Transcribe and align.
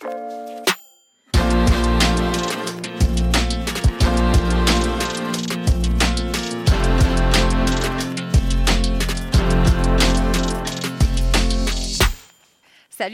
Salut 0.00 0.10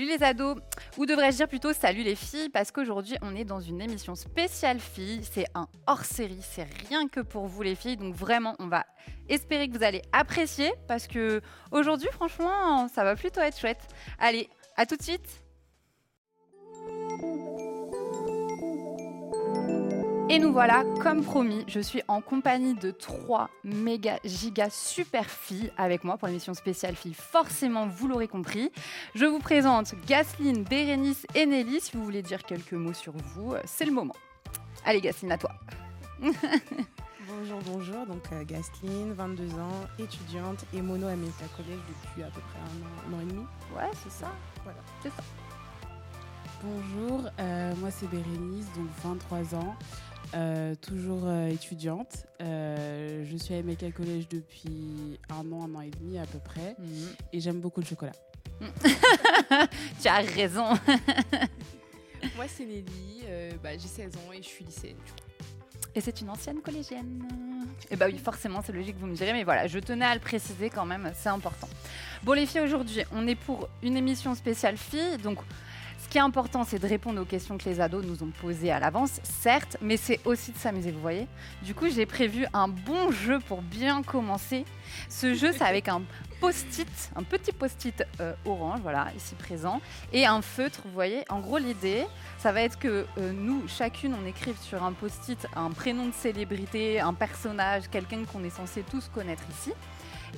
les 0.06 0.22
ados, 0.22 0.56
ou 0.98 1.06
devrais-je 1.06 1.36
dire 1.36 1.48
plutôt 1.48 1.72
salut 1.72 2.02
les 2.02 2.14
filles, 2.14 2.50
parce 2.50 2.70
qu'aujourd'hui 2.70 3.16
on 3.22 3.34
est 3.34 3.44
dans 3.44 3.60
une 3.60 3.80
émission 3.80 4.14
spéciale 4.14 4.78
filles, 4.78 5.22
c'est 5.22 5.46
un 5.54 5.68
hors-série, 5.86 6.42
c'est 6.42 6.66
rien 6.88 7.08
que 7.08 7.20
pour 7.20 7.46
vous 7.46 7.62
les 7.62 7.74
filles, 7.74 7.96
donc 7.96 8.14
vraiment 8.14 8.56
on 8.58 8.66
va 8.66 8.84
espérer 9.30 9.68
que 9.68 9.76
vous 9.78 9.84
allez 9.84 10.02
apprécier, 10.12 10.72
parce 10.88 11.06
que 11.06 11.40
aujourd'hui 11.70 12.08
franchement 12.12 12.88
ça 12.88 13.04
va 13.04 13.16
plutôt 13.16 13.40
être 13.40 13.58
chouette. 13.58 13.86
Allez, 14.18 14.50
à 14.76 14.84
tout 14.84 14.96
de 14.96 15.02
suite 15.02 15.43
Et 20.34 20.40
nous 20.40 20.52
voilà, 20.52 20.84
comme 21.00 21.22
promis, 21.22 21.64
je 21.68 21.78
suis 21.78 22.02
en 22.08 22.20
compagnie 22.20 22.74
de 22.74 22.90
trois 22.90 23.50
méga 23.62 24.18
giga 24.24 24.68
super 24.68 25.30
filles 25.30 25.70
avec 25.76 26.02
moi 26.02 26.16
pour 26.16 26.26
l'émission 26.26 26.54
spéciale 26.54 26.96
filles. 26.96 27.14
Forcément, 27.14 27.86
vous 27.86 28.08
l'aurez 28.08 28.26
compris. 28.26 28.72
Je 29.14 29.26
vous 29.26 29.38
présente 29.38 29.94
Gasline, 30.06 30.64
Bérénice 30.64 31.24
et 31.36 31.46
Nelly. 31.46 31.80
Si 31.80 31.96
vous 31.96 32.02
voulez 32.02 32.22
dire 32.22 32.42
quelques 32.42 32.72
mots 32.72 32.94
sur 32.94 33.12
vous, 33.12 33.52
euh, 33.52 33.60
c'est 33.64 33.84
le 33.84 33.92
moment. 33.92 34.16
Allez, 34.84 35.00
Gasline, 35.00 35.30
à 35.30 35.38
toi. 35.38 35.52
bonjour, 36.20 37.60
bonjour. 37.66 38.04
Donc, 38.06 38.24
euh, 38.32 38.42
Gasline, 38.44 39.12
22 39.12 39.44
ans, 39.60 39.86
étudiante 40.00 40.64
et 40.74 40.82
mono 40.82 41.06
à 41.06 41.14
Collège 41.56 41.78
depuis 41.86 42.24
à 42.24 42.30
peu 42.30 42.40
près 42.40 42.58
un 42.58 43.14
an, 43.14 43.20
et 43.20 43.24
demi. 43.26 43.44
Ouais, 43.76 43.90
c'est 44.02 44.10
ça. 44.10 44.32
Voilà. 44.64 44.80
C'est 45.00 45.10
ça. 45.10 45.22
Bonjour, 46.64 47.28
euh, 47.40 47.74
moi 47.76 47.90
c'est 47.90 48.08
Bérénice, 48.08 48.64
donc 48.74 48.88
23 49.02 49.54
ans. 49.54 49.76
Euh, 50.34 50.74
toujours 50.74 51.24
euh, 51.24 51.48
étudiante. 51.48 52.24
Euh, 52.40 53.22
je 53.30 53.36
suis 53.36 53.52
à 53.52 53.62
MK 53.62 53.92
Collège 53.92 54.28
depuis 54.30 55.18
un 55.28 55.52
an, 55.52 55.68
un 55.68 55.74
an 55.74 55.82
et 55.82 55.90
demi 55.90 56.18
à 56.18 56.24
peu 56.24 56.38
près. 56.38 56.74
Mhm. 56.78 57.08
Et 57.34 57.40
j'aime 57.40 57.60
beaucoup 57.60 57.80
le 57.80 57.86
chocolat. 57.86 58.14
tu 60.00 60.08
as 60.08 60.20
raison. 60.20 60.64
Moi, 62.36 62.46
c'est 62.48 62.64
Nelly, 62.64 63.24
euh, 63.26 63.50
bah, 63.62 63.72
j'ai 63.72 63.86
16 63.86 64.16
ans 64.16 64.32
et 64.32 64.38
je 64.38 64.48
suis 64.48 64.64
lycéenne. 64.64 64.96
Et 65.94 66.00
c'est 66.00 66.18
une 66.22 66.30
ancienne 66.30 66.62
collégienne. 66.62 67.28
Et 67.90 67.96
bah 67.96 68.06
oui, 68.08 68.16
forcément, 68.16 68.62
c'est 68.64 68.72
logique, 68.72 68.96
vous 68.98 69.06
me 69.06 69.14
direz, 69.14 69.34
mais 69.34 69.44
voilà, 69.44 69.66
je 69.66 69.78
tenais 69.78 70.06
à 70.06 70.14
le 70.14 70.20
préciser 70.20 70.70
quand 70.70 70.86
même, 70.86 71.12
c'est 71.14 71.28
important. 71.28 71.68
Bon, 72.22 72.32
les 72.32 72.46
filles, 72.46 72.62
aujourd'hui, 72.62 73.02
on 73.12 73.26
est 73.26 73.34
pour 73.34 73.68
une 73.82 73.96
émission 73.96 74.34
spéciale 74.34 74.78
filles, 74.78 75.18
donc 75.22 75.38
qui 76.14 76.18
est 76.18 76.20
important, 76.20 76.62
c'est 76.62 76.78
de 76.78 76.86
répondre 76.86 77.20
aux 77.20 77.24
questions 77.24 77.58
que 77.58 77.68
les 77.68 77.80
ados 77.80 78.06
nous 78.06 78.22
ont 78.22 78.30
posées 78.40 78.70
à 78.70 78.78
l'avance, 78.78 79.18
certes, 79.24 79.76
mais 79.80 79.96
c'est 79.96 80.20
aussi 80.24 80.52
de 80.52 80.56
s'amuser, 80.56 80.92
vous 80.92 81.00
voyez. 81.00 81.26
Du 81.62 81.74
coup, 81.74 81.88
j'ai 81.88 82.06
prévu 82.06 82.46
un 82.52 82.68
bon 82.68 83.10
jeu 83.10 83.40
pour 83.40 83.62
bien 83.62 84.00
commencer. 84.04 84.64
Ce 85.08 85.34
jeu, 85.34 85.50
c'est 85.50 85.64
avec 85.64 85.88
un 85.88 86.02
post-it, 86.40 87.10
un 87.16 87.24
petit 87.24 87.50
post-it 87.50 88.04
euh, 88.20 88.32
orange, 88.44 88.78
voilà, 88.80 89.08
ici 89.16 89.34
présent, 89.34 89.80
et 90.12 90.24
un 90.24 90.40
feutre, 90.40 90.82
vous 90.84 90.92
voyez. 90.92 91.24
En 91.30 91.40
gros, 91.40 91.58
l'idée, 91.58 92.06
ça 92.38 92.52
va 92.52 92.60
être 92.60 92.78
que 92.78 93.06
euh, 93.18 93.32
nous, 93.32 93.66
chacune, 93.66 94.14
on 94.14 94.24
écrive 94.24 94.56
sur 94.60 94.84
un 94.84 94.92
post-it 94.92 95.48
un 95.56 95.70
prénom 95.70 96.06
de 96.06 96.14
célébrité, 96.14 97.00
un 97.00 97.14
personnage, 97.14 97.88
quelqu'un 97.90 98.22
qu'on 98.24 98.44
est 98.44 98.50
censé 98.50 98.84
tous 98.88 99.10
connaître 99.12 99.42
ici. 99.50 99.72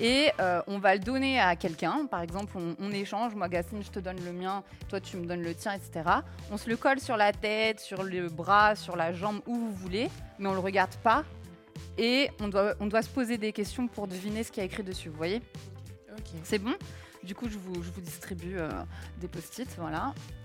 Et 0.01 0.31
euh, 0.41 0.61
on 0.67 0.79
va 0.79 0.95
le 0.95 1.01
donner 1.01 1.41
à 1.41 1.57
quelqu'un. 1.57 2.07
Par 2.07 2.21
exemple, 2.21 2.57
on, 2.57 2.77
on 2.79 2.91
échange. 2.93 3.35
Moi, 3.35 3.49
Gastine, 3.49 3.83
je 3.83 3.91
te 3.91 3.99
donne 3.99 4.23
le 4.25 4.33
mien. 4.33 4.63
Toi, 4.89 5.01
tu 5.01 5.17
me 5.17 5.27
donnes 5.27 5.43
le 5.43 5.55
tien, 5.55 5.73
etc. 5.73 6.03
On 6.51 6.57
se 6.57 6.69
le 6.69 6.77
colle 6.77 7.01
sur 7.01 7.17
la 7.17 7.33
tête, 7.33 7.81
sur 7.81 8.03
le 8.03 8.29
bras, 8.29 8.75
sur 8.75 8.97
la 8.97 9.13
jambe, 9.13 9.41
où 9.47 9.55
vous 9.55 9.73
voulez. 9.73 10.11
Mais 10.39 10.49
on 10.49 10.53
le 10.53 10.61
regarde 10.61 10.95
pas. 10.97 11.25
Et 11.99 12.31
on 12.41 12.49
doit, 12.49 12.75
on 12.81 12.87
doit 12.87 13.03
se 13.03 13.09
poser 13.09 13.39
des 13.39 13.53
questions 13.53 13.89
pour 13.89 14.07
deviner 14.07 14.43
ce 14.43 14.53
qu'il 14.53 14.61
y 14.61 14.65
a 14.65 14.67
écrit 14.67 14.83
dessus. 14.83 15.09
Vous 15.09 15.17
voyez? 15.17 15.41
Ok. 16.13 16.41
C'est 16.45 16.59
bon? 16.59 16.75
Du 17.23 17.35
coup, 17.35 17.49
je 17.49 17.59
vous, 17.59 17.83
je 17.83 17.91
vous 17.91 18.01
distribue 18.01 18.59
euh, 18.59 18.69
des 19.19 19.29
post-it. 19.29 19.69
Voilà. 19.79 20.15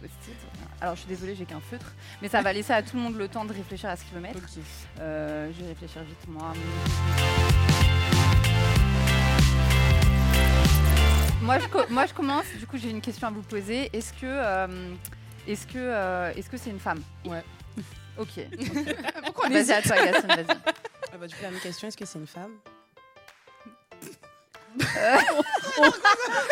post-it. 0.00 0.36
Alors, 0.80 0.94
je 0.94 1.00
suis 1.00 1.08
désolée, 1.08 1.34
j'ai 1.34 1.44
qu'un 1.44 1.60
feutre. 1.60 1.92
Mais 2.22 2.28
ça 2.28 2.42
va 2.42 2.52
laisser 2.52 2.72
à 2.72 2.82
tout 2.82 2.96
le 2.96 3.02
monde 3.02 3.16
le 3.16 3.28
temps 3.28 3.44
de 3.44 3.52
réfléchir 3.52 3.90
à 3.90 3.96
ce 3.96 4.04
qu'il 4.04 4.14
veut 4.14 4.20
mettre. 4.20 4.40
Euh, 5.00 5.50
je 5.52 5.62
vais 5.62 5.68
réfléchir 5.68 6.02
vite, 6.02 6.28
moi. 6.28 6.52
Moi 11.42 11.58
je, 11.58 11.92
moi, 11.92 12.06
je 12.06 12.12
commence. 12.12 12.44
Du 12.58 12.66
coup, 12.66 12.76
j'ai 12.76 12.90
une 12.90 13.00
question 13.00 13.28
à 13.28 13.30
vous 13.30 13.42
poser. 13.42 13.88
Est-ce 13.96 14.12
que, 14.12 14.26
euh, 14.26 14.94
est-ce 15.46 15.66
que, 15.66 15.78
euh, 15.78 16.32
est-ce 16.36 16.50
que 16.50 16.58
c'est 16.58 16.70
une 16.70 16.80
femme? 16.80 17.02
Ouais. 17.24 17.42
Ok. 18.18 18.40
Pourquoi 19.24 19.48
Vas-y 19.48 19.72
à 19.72 19.80
toi, 19.80 19.96
Yacine, 19.96 20.28
vas-y. 20.28 20.58
Ah 21.12 21.16
bah, 21.18 21.26
du 21.26 21.34
coup, 21.34 21.42
la 21.42 21.50
même 21.50 21.60
question, 21.60 21.88
est-ce 21.88 21.96
que 21.96 22.04
c'est 22.04 22.18
une 22.18 22.26
femme? 22.26 22.52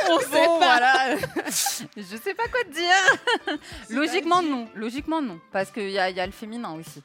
On 0.09 0.19
sait 0.21 0.47
voilà. 0.59 1.17
je 1.97 2.17
sais 2.17 2.35
pas 2.35 2.49
quoi 2.49 2.63
te 2.65 2.73
dire. 2.73 3.59
Logiquement 3.91 4.43
non. 4.43 4.69
Logiquement 4.75 5.21
non, 5.23 5.41
parce 5.53 5.71
qu'il 5.71 5.89
y 5.91 5.93
y 5.95 5.99
a 5.99 6.27
le 6.27 6.33
féminin 6.33 6.73
aussi. 6.75 7.03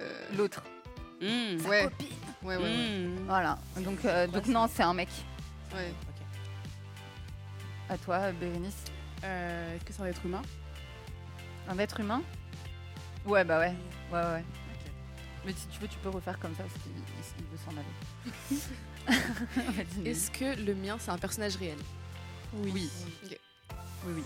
Euh, 0.00 0.24
L'autre. 0.36 0.62
Mmh. 1.20 1.66
Ouais. 1.66 1.84
Ouais, 2.42 2.56
ouais, 2.56 2.56
ouais. 2.56 2.76
Mmh. 2.76 3.26
Voilà. 3.26 3.58
Donc, 3.76 4.04
euh, 4.04 4.26
donc 4.26 4.46
non, 4.46 4.66
c'est 4.72 4.82
un 4.82 4.94
mec. 4.94 5.08
ouais. 5.74 5.92
À 7.90 7.98
toi, 7.98 8.30
Bérénice. 8.32 8.84
Euh, 9.24 9.76
Est-ce 9.76 9.84
que 9.84 9.92
c'est 9.92 10.02
un 10.02 10.06
être 10.06 10.24
humain? 10.24 10.42
Un 11.68 11.78
être 11.78 12.00
humain? 12.00 12.22
Ouais, 13.26 13.44
bah 13.44 13.58
ouais. 13.58 13.74
Ouais, 14.12 14.22
ouais. 14.22 14.44
Mais 15.44 15.52
si 15.52 15.66
tu 15.68 15.78
veux, 15.80 15.88
tu 15.88 15.98
peux 15.98 16.08
refaire 16.08 16.38
comme 16.38 16.54
ça 16.54 16.62
parce 16.62 16.74
qu'il 16.82 16.92
il- 16.92 17.02
il 17.38 17.44
veut 17.46 17.58
s'en 17.64 17.72
aller. 17.72 18.60
Est-ce 20.04 20.30
que 20.30 20.60
le 20.64 20.74
mien, 20.74 20.96
c'est 21.00 21.10
un 21.10 21.18
personnage 21.18 21.56
réel? 21.56 21.78
Oui. 22.54 22.70
Oui, 22.74 22.90
Ok. 23.24 23.38
oui. 24.06 24.24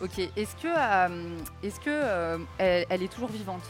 Ok. 0.00 0.18
Est-ce 0.36 0.54
que, 0.56 0.66
euh, 0.68 1.38
est-ce 1.62 1.78
que 1.80 1.90
euh, 1.90 2.38
elle, 2.58 2.86
elle 2.90 3.02
est 3.02 3.12
toujours 3.12 3.30
vivante? 3.30 3.62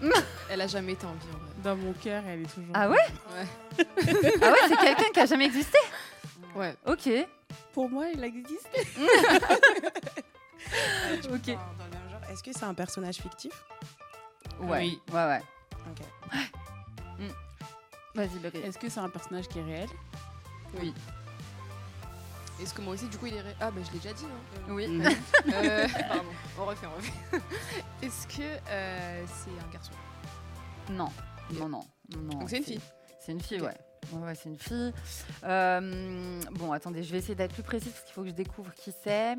Elle 0.50 0.60
a 0.60 0.66
jamais 0.66 0.92
été 0.92 1.06
en 1.06 1.12
vie 1.14 1.26
en 1.32 1.38
vrai. 1.38 1.48
Dans 1.62 1.76
mon 1.76 1.92
cœur, 1.94 2.22
elle 2.26 2.42
est 2.42 2.52
toujours. 2.52 2.68
Ah 2.74 2.90
ouais? 2.90 2.96
Ouais. 3.32 3.46
Ah 4.42 4.50
ouais, 4.50 4.58
c'est 4.68 4.76
quelqu'un 4.76 5.10
qui 5.14 5.20
a 5.20 5.24
jamais 5.26 5.46
existé? 5.46 5.78
Ouais. 6.54 6.76
Ok. 6.86 7.08
Pour 7.72 7.88
moi, 7.88 8.06
il 8.12 8.22
existe. 8.22 8.68
Ok. 11.32 11.48
est-ce 12.30 12.42
que 12.42 12.52
c'est 12.52 12.64
un 12.64 12.74
personnage 12.74 13.16
fictif? 13.16 13.52
Ouais. 14.60 14.78
Oui. 14.80 15.00
Ouais, 15.12 15.24
ouais. 15.26 15.42
Ok. 15.90 16.00
Vas-y. 18.14 18.30
Est-ce 18.64 18.78
que 18.78 18.88
c'est 18.88 19.00
un 19.00 19.08
personnage 19.08 19.48
qui 19.48 19.58
est 19.58 19.62
réel 19.64 19.88
Est-ce 22.60 22.72
que 22.72 22.80
moi 22.82 22.94
aussi, 22.94 23.06
du 23.08 23.18
coup, 23.18 23.26
il 23.26 23.34
est 23.34 23.40
réel 23.40 23.56
Ah, 23.60 23.70
bah 23.70 23.80
je 23.86 23.92
l'ai 23.92 23.98
déjà 23.98 24.12
dit. 24.14 24.24
hein. 24.26 24.60
Oui. 24.68 24.86
Mmh. 24.86 25.02
Euh, 25.52 25.86
pardon, 26.08 26.24
on 26.58 26.64
refait, 26.64 26.86
on 26.86 26.96
refait. 26.96 27.12
Est-ce 28.02 28.26
que 28.26 28.42
euh, 28.70 29.24
c'est 29.26 29.50
un 29.50 29.72
garçon 29.72 29.92
Non. 30.90 31.08
Non, 31.52 31.68
non. 31.68 31.80
non, 32.14 32.22
non. 32.22 32.38
Donc 32.38 32.50
c'est 32.50 32.58
une 32.58 32.64
fille 32.64 32.80
C'est 33.20 33.32
une 33.32 33.40
fille, 33.40 33.60
ouais. 33.60 33.76
Ouais, 34.12 34.26
ouais, 34.26 34.34
c'est 34.34 34.48
une 34.48 34.58
fille. 34.58 34.92
Euh, 35.44 36.40
bon, 36.52 36.72
attendez, 36.72 37.02
je 37.02 37.10
vais 37.12 37.18
essayer 37.18 37.34
d'être 37.34 37.52
plus 37.54 37.62
précise 37.62 37.92
parce 37.92 38.04
qu'il 38.04 38.14
faut 38.14 38.22
que 38.22 38.28
je 38.28 38.34
découvre 38.34 38.72
qui 38.74 38.92
c'est. 39.02 39.36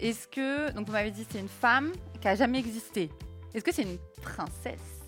Est-ce 0.00 0.26
que. 0.28 0.70
Donc, 0.72 0.86
vous 0.86 0.92
m'avez 0.92 1.10
dit 1.10 1.26
c'est 1.30 1.40
une 1.40 1.48
femme 1.48 1.92
qui 2.20 2.26
a 2.28 2.34
jamais 2.34 2.58
existé. 2.58 3.10
Est-ce 3.52 3.62
que 3.64 3.72
c'est 3.72 3.82
une 3.82 3.98
princesse 4.22 5.03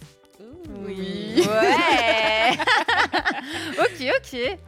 Oui. 0.84 1.47
Ouais 1.47 2.58
Ok, 3.78 4.02
ok. 4.19 4.58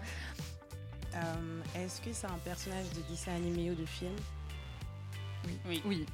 Euh, 1.15 1.63
est-ce 1.75 2.01
que 2.01 2.13
c'est 2.13 2.27
un 2.27 2.39
personnage 2.45 2.91
de 2.91 3.01
dessin 3.11 3.33
animé 3.35 3.71
ou 3.71 3.75
de 3.75 3.85
film 3.87 4.15
Oui. 5.67 5.83
Oui. 5.85 6.07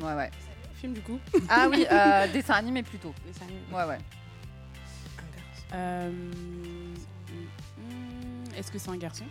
Ouais, 0.00 0.14
ouais. 0.14 0.30
Film, 0.74 0.94
du 0.94 1.02
coup 1.02 1.20
Ah 1.48 1.68
oui, 1.70 1.86
euh, 1.90 2.26
dessin 2.32 2.54
animé 2.54 2.82
plutôt. 2.82 3.14
Dessin 3.26 3.44
animé. 3.44 3.60
Ouais, 3.72 3.84
ouais. 3.84 3.98
Un 5.18 5.36
garçon. 5.36 5.66
Euh, 5.74 6.32
Est-ce 8.56 8.72
que 8.72 8.78
c'est 8.78 8.90
un 8.90 8.96
garçon? 8.96 9.24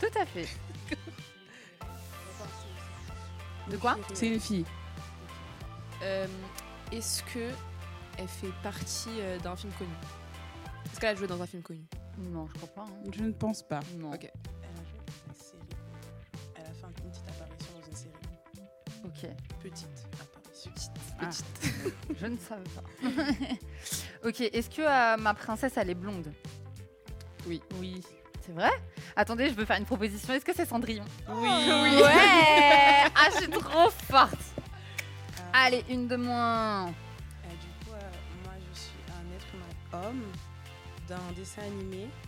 Tout 0.00 0.18
à 0.18 0.24
fait. 0.24 0.48
De 3.70 3.76
quoi? 3.76 3.96
C'est 4.14 4.28
une 4.28 4.40
fille. 4.40 4.64
Euh, 6.02 6.26
Est-ce 6.92 7.22
que 7.24 7.50
elle 8.18 8.28
fait 8.28 8.52
partie 8.62 9.20
euh, 9.20 9.38
d'un 9.38 9.56
film 9.56 9.72
connu? 9.78 9.90
Est-ce 10.86 11.00
qu'elle 11.00 11.10
a 11.10 11.14
joué 11.14 11.26
dans 11.26 11.40
un 11.40 11.46
film 11.46 11.62
connu? 11.62 11.84
Non, 12.18 12.46
je 12.48 12.54
crois 12.60 12.68
pas. 12.84 12.90
hein. 12.90 13.10
Je 13.12 13.22
ne 13.22 13.32
pense 13.32 13.62
pas. 13.62 13.80
Non. 13.98 14.12
Ok. 14.12 14.24
Elle 14.24 14.30
a 14.70 14.82
joué 14.84 14.98
dans 15.06 15.28
une 15.28 15.34
série. 15.34 15.58
Elle 16.56 16.62
a 16.66 16.72
fait 16.72 16.86
une 16.86 17.10
petite 17.10 17.28
apparition 17.28 17.72
dans 17.80 17.86
une 17.86 17.96
série. 17.96 18.14
Ok. 19.04 19.30
Petite 19.62 20.06
apparition. 20.20 20.72
Ah. 21.22 21.28
Je 22.20 22.26
ne 22.26 22.36
savais 22.36 22.62
pas. 22.74 22.82
ok, 24.28 24.40
est-ce 24.40 24.68
que 24.70 24.82
euh, 24.82 25.16
ma 25.18 25.32
princesse, 25.34 25.72
elle 25.76 25.90
est 25.90 25.94
blonde? 25.94 26.32
Oui. 27.46 27.62
C'est 28.44 28.52
vrai? 28.52 28.70
Attendez, 29.16 29.48
je 29.50 29.54
veux 29.54 29.64
faire 29.64 29.76
une 29.78 29.84
proposition. 29.86 30.32
Est-ce 30.34 30.44
que 30.44 30.54
c'est 30.54 30.66
Cendrillon? 30.66 31.04
Oui. 31.28 31.48
Ouais 32.02 33.04
Ah, 33.14 33.28
je 33.34 33.36
suis 33.42 33.50
trop 33.50 33.90
forte 33.90 34.34
Allez, 35.52 35.84
une 35.88 36.06
de 36.08 36.16
moins. 36.16 36.86
euh, 36.86 36.90
du 37.60 37.84
coup, 37.84 37.94
euh, 37.94 38.00
moi, 38.44 38.52
je 38.72 38.78
suis 38.78 38.92
un 39.08 39.24
être 39.36 39.46
humain 39.54 40.08
homme 40.08 40.22
d'un 41.08 41.32
dessin 41.36 41.62
animé. 41.62 42.08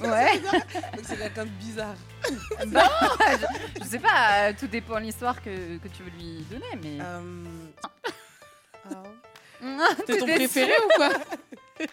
Ouais. 0.00 0.40
Donc 0.40 1.04
c'est 1.04 1.16
quelqu'un 1.16 1.44
de 1.44 1.50
bizarre. 1.50 1.94
Bah, 2.66 2.90
je, 3.76 3.80
je 3.82 3.88
sais 3.88 3.98
pas, 4.00 4.48
euh, 4.48 4.52
tout 4.58 4.66
dépend 4.66 4.96
de 4.96 5.04
l'histoire 5.04 5.40
que, 5.40 5.78
que 5.78 5.88
tu 5.88 6.02
veux 6.02 6.10
lui 6.10 6.44
donner, 6.50 6.76
mais. 6.82 6.98
Euh, 7.00 7.44
ah, 7.82 7.90
C'est 10.06 10.18
ton 10.18 10.26
T'étais 10.26 10.34
préféré 10.34 10.72
ou 10.84 10.88
quoi? 10.96 11.10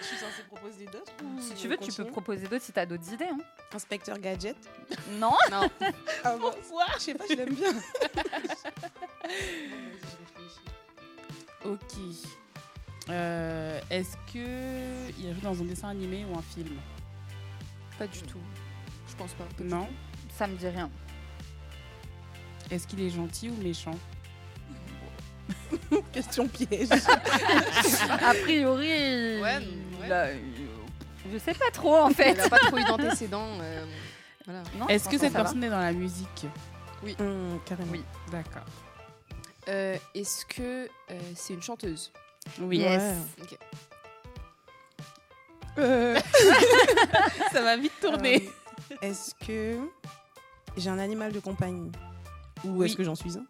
je 0.00 0.04
suis 0.06 0.16
censée 0.16 0.42
proposer 0.48 0.86
d'autres 0.86 1.12
ou 1.22 1.40
Si 1.40 1.54
tu 1.54 1.68
veux, 1.68 1.76
tu 1.76 1.92
peux 1.92 2.04
proposer 2.06 2.46
d'autres 2.48 2.64
si 2.64 2.72
t'as 2.72 2.86
d'autres 2.86 3.12
idées. 3.12 3.26
Hein. 3.30 3.38
Inspecteur 3.74 4.18
Gadget. 4.18 4.56
Non 5.12 5.32
Non. 5.50 5.68
Ah 6.24 6.36
bon 6.36 6.52
Je 6.98 7.02
sais 7.02 7.14
pas, 7.14 7.24
je 7.28 7.34
l'aime 7.34 7.54
bien. 7.54 7.72
Ok. 11.64 11.78
Euh, 13.10 13.80
Est-ce 13.90 14.16
que 14.32 15.10
il 15.18 15.28
a 15.28 15.32
joué 15.32 15.42
dans 15.42 15.60
un 15.60 15.64
dessin 15.64 15.88
animé 15.88 16.24
ou 16.24 16.38
un 16.38 16.42
film? 16.42 16.78
Pas 17.98 18.06
du 18.06 18.22
tout. 18.22 18.40
Je 19.08 19.14
pense 19.16 19.32
pas. 19.34 19.44
pas 19.44 19.64
Non. 19.64 19.86
Ça 20.36 20.46
me 20.46 20.56
dit 20.56 20.68
rien. 20.68 20.90
Est-ce 22.70 22.86
qu'il 22.86 23.00
est 23.02 23.10
gentil 23.10 23.50
ou 23.50 23.56
méchant? 23.62 23.98
Question 26.12 26.48
piège. 26.48 26.88
A 26.90 28.32
priori. 28.42 29.40
Ouais, 29.40 29.58
il 30.10 30.12
ouais. 30.12 30.18
a- 30.18 30.24
euh, 30.26 30.38
je 31.32 31.38
sais 31.38 31.54
pas 31.54 31.70
trop 31.72 31.96
en 31.96 32.10
fait. 32.10 32.30
Elle 32.30 32.40
a 32.40 32.48
pas 32.48 32.58
trop 32.58 32.76
eu 32.78 32.84
d'antécédents. 32.84 33.48
euh, 33.60 33.84
voilà. 34.46 34.62
Est-ce 34.88 35.08
que 35.08 35.18
cette 35.18 35.32
personne 35.32 35.62
est 35.64 35.70
dans 35.70 35.78
la 35.80 35.92
musique 35.92 36.46
Hum, 37.18 37.58
carrément. 37.64 37.92
Oui. 37.92 38.02
D'accord. 38.30 38.62
Euh, 39.68 39.96
Est-ce 40.14 40.44
que 40.46 40.86
euh, 41.10 41.20
c'est 41.34 41.54
une 41.54 41.62
chanteuse 41.62 42.12
Oui. 42.60 42.78
Yes. 42.78 43.14
Ok. 43.42 43.58
Euh, 45.78 46.18
Ça 47.52 47.62
va 47.62 47.76
vite 47.76 47.92
tourner. 48.00 48.48
euh, 48.90 48.96
est-ce 49.02 49.34
que 49.46 49.78
j'ai 50.76 50.90
un 50.90 50.98
animal 50.98 51.32
de 51.32 51.40
compagnie 51.40 51.90
Ou 52.64 52.70
Oui. 52.70 52.86
est-ce 52.86 52.96
que 52.96 53.04
j'en 53.04 53.14
suis 53.14 53.36
un? 53.38 53.44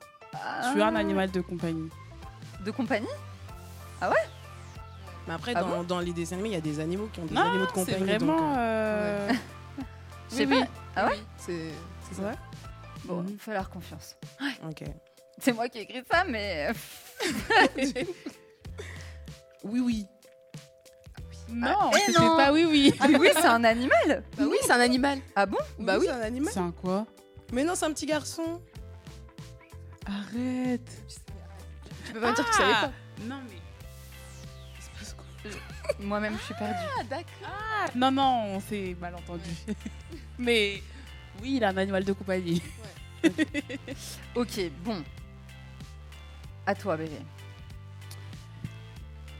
Je 0.62 0.70
suis 0.70 0.82
un 0.82 0.94
animal 0.94 1.30
de 1.30 1.40
compagnie. 1.40 1.88
De 2.64 2.70
compagnie? 2.70 3.08
Mais 5.30 5.36
après, 5.36 5.52
Ah 5.54 5.62
dans, 5.62 5.84
dans 5.84 6.00
les 6.00 6.12
dessins 6.12 6.34
animés, 6.34 6.48
il 6.48 6.52
y 6.54 6.56
a 6.56 6.60
des 6.60 6.80
animaux 6.80 7.08
qui 7.12 7.20
ont 7.20 7.24
des 7.24 7.34
Non, 7.36 7.42
animaux 7.42 7.62
de 7.66 7.68
c'est 7.68 7.72
compagnie. 7.74 8.02
vraiment. 8.04 8.36
donc, 8.36 8.58
euh, 8.58 9.28
euh, 9.28 9.32
Je 10.28 10.34
sais 10.34 10.44
Oui, 10.46 10.58
pas. 10.60 10.66
Ah 10.96 11.06
ouais 11.06 11.18
C'est 11.36 11.70
c'est 12.08 12.14
ça. 12.16 12.22
Ouais 12.22 12.34
Bon, 13.04 13.22
Mhm. 13.22 13.36
faut 13.38 13.52
leur 13.52 13.70
confiance. 13.70 14.16
Ok. 14.68 14.82
C'est 15.38 15.52
moi 15.52 15.68
qui 15.68 15.78
ai 15.78 15.82
écrit 15.82 16.02
ça, 16.10 16.24
mais. 16.24 16.70
Oui, 19.62 19.78
oui. 19.80 20.06
Non, 21.48 21.76
Ah, 21.78 21.90
eh 22.08 22.12
non. 22.12 22.36
pas 22.36 22.52
oui, 22.52 22.64
oui. 22.68 22.92
Ah 22.98 23.06
oui, 23.16 23.28
c'est 23.32 23.44
un 23.46 23.62
animal 23.62 24.24
Bah 24.36 24.44
oui, 24.50 24.56
c'est 24.62 24.72
un 24.72 24.80
animal. 24.80 25.20
Ah 25.36 25.46
bon 25.46 25.58
Bah 25.78 25.96
oui. 25.98 26.06
C'est 26.08 26.12
un 26.12 26.22
animal. 26.22 26.52
C'est 26.52 26.60
un 26.60 26.72
quoi 26.72 27.06
Mais 27.52 27.62
non, 27.62 27.74
c'est 27.76 27.84
un 27.86 27.92
petit 27.92 28.06
garçon. 28.06 28.60
Arrête. 30.06 30.90
Tu 32.06 32.12
peux 32.14 32.20
pas 32.20 32.30
me 32.30 32.34
dire 32.34 32.44
que 32.44 32.50
tu 32.50 32.56
savais 32.56 32.72
pas. 32.72 32.92
Non, 33.22 33.40
mais. 33.48 33.56
Moi-même, 36.00 36.36
je 36.38 36.44
suis 36.44 36.54
perdue. 36.54 36.74
Ah 36.98 37.04
d'accord. 37.04 37.94
Non, 37.94 38.10
non, 38.10 38.56
on 38.56 38.60
s'est 38.60 38.96
mal 39.00 39.14
entendu. 39.14 39.50
mais 40.38 40.82
oui, 41.42 41.56
il 41.56 41.64
a 41.64 41.68
un 41.68 41.76
animal 41.76 42.04
de 42.04 42.12
compagnie. 42.12 42.62
Ok, 44.34 44.60
bon. 44.84 45.02
À 46.66 46.74
toi, 46.74 46.96
bébé. 46.96 47.18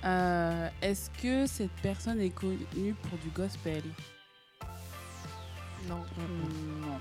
Euh, 0.05 0.69
Est-ce 0.81 1.11
que 1.23 1.47
cette 1.47 1.73
personne 1.83 2.21
est 2.21 2.31
connue 2.31 2.95
pour 3.03 3.19
du 3.19 3.29
gospel? 3.29 3.83
Non. 5.87 6.05
Non. 6.81 6.99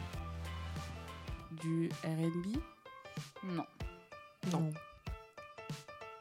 Du 1.62 1.90
RB 2.04 2.58
Non. 3.44 3.66
Non. 4.52 4.72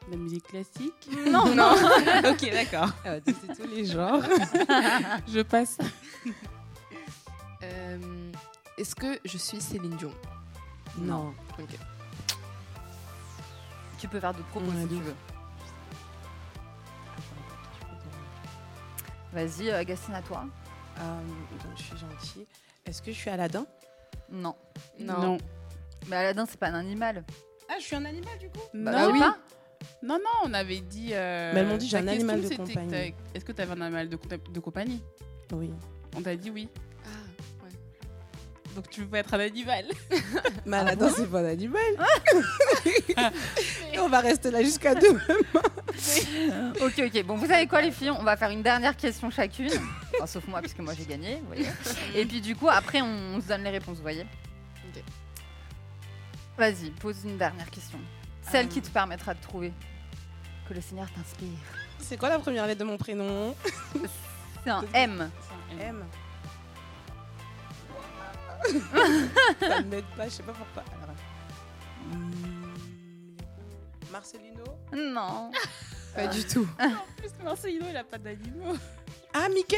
La 0.09 0.17
musique 0.17 0.47
classique 0.47 1.09
Non, 1.27 1.53
non. 1.53 1.73
Ok, 2.29 2.49
d'accord. 2.51 2.89
Euh, 3.05 3.19
c'est 3.25 3.55
tous 3.55 3.67
les 3.69 3.85
genres. 3.85 4.21
Je 5.27 5.41
passe. 5.41 5.77
Euh, 7.63 8.31
Est-ce 8.77 8.95
que 8.95 9.19
je 9.25 9.37
suis 9.37 9.59
Céline 9.61 9.95
Dion? 9.97 10.11
Non. 10.97 11.33
Ok. 11.59 11.69
Tu 13.99 14.07
peux 14.07 14.19
faire 14.19 14.33
d'autres 14.33 14.47
propos 14.47 14.65
Ouais, 14.67 14.77
si 14.81 14.83
de 14.83 14.97
tu 14.97 15.01
veux. 15.03 15.15
Vas-y, 19.33 19.69
euh, 19.69 19.83
Gastine, 19.83 20.15
à 20.15 20.21
toi. 20.21 20.45
Euh, 20.99 21.21
donc, 21.63 21.77
je 21.77 21.83
suis 21.83 21.97
gentille. 21.97 22.47
Est-ce 22.85 23.01
que 23.01 23.11
je 23.11 23.17
suis 23.17 23.29
Aladdin? 23.29 23.65
Non. 24.31 24.55
Non. 24.99 25.37
Mais 26.07 26.15
Aladdin, 26.15 26.45
c'est 26.49 26.59
pas 26.59 26.67
un 26.69 26.73
animal. 26.75 27.23
Ah, 27.69 27.75
je 27.79 27.83
suis 27.83 27.95
un 27.95 28.05
animal 28.05 28.37
du 28.39 28.49
coup? 28.49 28.59
Non, 28.73 28.91
Bah, 28.91 29.07
oui. 29.11 29.19
pas. 29.19 29.37
Non, 30.01 30.15
non, 30.17 30.49
on 30.49 30.53
avait 30.53 30.79
dit. 30.79 31.09
euh, 31.13 31.51
Mais 31.53 31.59
elles 31.61 31.67
m'ont 31.67 31.77
dit, 31.77 31.87
j'ai 31.87 31.97
un 31.97 32.07
animal 32.07 32.41
de 32.41 32.55
compagnie. 32.55 33.13
Est-ce 33.35 33.43
que 33.45 33.51
tu 33.51 33.61
avais 33.61 33.71
un 33.73 33.81
animal 33.81 34.07
de, 34.09 34.15
compa- 34.17 34.51
de 34.51 34.59
compagnie? 34.59 35.01
Oui. 35.51 35.71
On 36.15 36.21
t'a 36.21 36.35
dit 36.35 36.49
oui. 36.49 36.69
Ah, 37.05 37.09
ouais. 37.65 37.69
Donc 38.75 38.89
tu 38.89 39.01
veux 39.01 39.07
pas 39.07 39.19
être 39.19 39.33
un 39.33 39.39
animal? 39.39 39.85
Mais 40.65 40.77
Aladdin, 40.77 41.09
c'est 41.15 41.29
pas 41.29 41.39
un 41.41 41.45
animal. 41.45 41.81
Et 43.93 43.99
on 43.99 44.07
va 44.09 44.19
rester 44.21 44.51
là 44.51 44.61
jusqu'à 44.63 44.95
demain. 44.95 45.19
Ok, 46.81 47.01
ok. 47.05 47.23
Bon, 47.25 47.35
vous 47.35 47.47
savez 47.47 47.67
quoi, 47.67 47.81
les 47.81 47.91
filles? 47.91 48.11
On 48.11 48.23
va 48.23 48.37
faire 48.37 48.49
une 48.51 48.61
dernière 48.63 48.95
question 48.95 49.29
chacune. 49.29 49.69
Enfin, 50.15 50.27
sauf 50.27 50.47
moi, 50.47 50.61
puisque 50.61 50.79
moi 50.79 50.93
j'ai 50.97 51.03
gagné, 51.05 51.35
vous 51.41 51.47
voyez. 51.47 51.65
Et 52.15 52.25
puis, 52.25 52.39
du 52.39 52.55
coup, 52.55 52.69
après, 52.69 53.01
on, 53.01 53.35
on 53.35 53.41
se 53.41 53.47
donne 53.47 53.63
les 53.63 53.69
réponses, 53.71 53.97
vous 53.97 54.03
voyez. 54.03 54.21
Ok. 54.95 55.03
Vas-y, 56.57 56.91
pose 56.91 57.17
une 57.25 57.37
dernière 57.37 57.69
question. 57.69 57.99
Celle 58.49 58.67
Euh. 58.67 58.69
qui 58.69 58.81
te 58.81 58.89
permettra 58.89 59.33
de 59.33 59.41
trouver 59.41 59.73
que 60.69 60.75
le 60.75 60.81
Seigneur 60.81 61.11
t'inspire. 61.11 61.49
C'est 61.97 62.17
quoi 62.17 62.29
la 62.29 62.37
première 62.37 62.67
lettre 62.67 62.79
de 62.79 62.85
mon 62.85 62.97
prénom 62.97 63.55
C'est 64.63 64.69
un 64.69 64.83
M. 64.93 65.31
M. 65.79 66.05
Ça 69.59 69.81
ne 69.81 69.87
m'aide 69.87 70.05
pas, 70.15 70.25
je 70.25 70.29
sais 70.29 70.43
pas 70.43 70.53
pourquoi. 70.53 70.83
Alors, 71.01 71.15
hmm, 72.11 72.75
Marcelino 74.11 74.63
Non. 74.93 75.51
Pas 76.13 76.27
du 76.27 76.45
tout. 76.45 76.67
En 76.79 76.89
plus, 77.17 77.31
Marcelino, 77.43 77.85
il 77.89 77.97
a 77.97 78.03
pas 78.03 78.19
d'animaux. 78.19 78.77
Ah, 79.33 79.49
Mickey? 79.49 79.77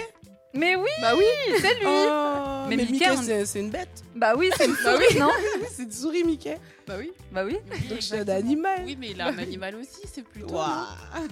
Mais 0.54 0.76
oui, 0.76 0.90
Bah 1.02 1.14
oui. 1.18 1.24
c'est 1.62 1.76
lui. 1.76 1.86
Oh, 1.86 2.66
Mais 2.68 2.76
Mais, 2.76 2.84
Mickey, 2.84 2.92
Mickey, 2.94 3.12
on- 3.12 3.22
c'est- 3.24 3.46
c'est 3.46 3.60
une 3.62 3.70
bête. 3.70 4.04
Bah 4.16 4.34
oui, 4.36 4.50
c'est 4.58 4.66
une 4.66 4.76
souris, 4.84 5.18
non 5.18 5.30
c'est 5.72 5.84
une 5.84 5.92
souris, 5.92 6.24
Mickey. 6.26 6.60
Bah 6.86 6.96
oui. 7.00 7.12
Bah 7.32 7.44
oui. 7.46 7.58
Oui, 7.72 7.80
Donc 7.88 7.96
je 7.98 8.02
suis 8.02 8.14
un 8.16 8.18
exactement. 8.22 8.38
animal. 8.38 8.82
Oui, 8.86 8.98
mais 9.00 9.12
il 9.12 9.22
a 9.22 9.28
un 9.28 9.38
animal 9.38 9.76
aussi, 9.76 10.02
c'est 10.14 10.24
plutôt. 10.24 10.54
Ouah. 10.56 10.88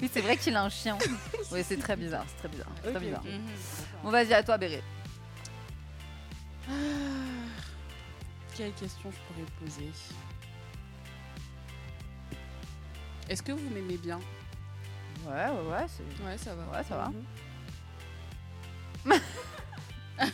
Oui, 0.00 0.10
c'est 0.12 0.20
vrai 0.20 0.36
qu'il 0.36 0.56
a 0.56 0.64
un 0.64 0.68
chien. 0.68 0.98
Oui, 1.52 1.60
c'est 1.64 1.76
très 1.78 1.94
bizarre, 1.94 2.24
c'est 2.26 2.36
très 2.38 2.48
bizarre. 2.48 2.66
c'est 2.82 2.90
très 2.90 2.98
bizarre. 3.00 3.22
Mhm. 3.22 3.40
Bon, 4.02 4.10
vas-y, 4.10 4.34
à 4.34 4.42
toi, 4.42 4.58
Béré. 4.58 4.82
Ah, 6.68 6.72
Quelle 8.56 8.72
question 8.72 9.10
je 9.12 9.16
pourrais 9.32 9.46
poser? 9.60 9.90
Est-ce 13.28 13.42
que 13.44 13.52
vous 13.52 13.70
m'aimez 13.70 13.96
bien? 13.96 14.18
Ouais, 15.26 15.32
ouais, 15.48 15.70
ouais, 15.70 15.86
c'est... 15.88 16.24
Ouais, 16.24 16.36
ça 16.38 16.54
va. 16.54 16.64
Ouais, 16.78 16.84
ça 16.84 16.96
va. 16.96 17.08
Mhm. 19.04 19.20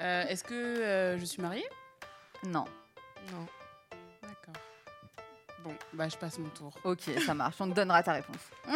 Euh, 0.00 0.24
Est-ce 0.26 0.42
que 0.44 0.52
euh, 0.54 1.18
je 1.18 1.24
suis 1.24 1.40
mariée? 1.40 1.64
Non. 2.44 2.64
Non. 3.32 3.46
D'accord. 4.22 4.62
Bon, 5.62 5.72
bah 5.94 6.08
je 6.08 6.16
passe 6.16 6.38
mon 6.38 6.48
tour. 6.48 6.72
Ok, 6.82 7.00
ça 7.24 7.32
marche. 7.32 7.54
On 7.60 7.68
te 7.68 7.74
donnera 7.74 8.02
ta 8.02 8.12
réponse. 8.14 8.36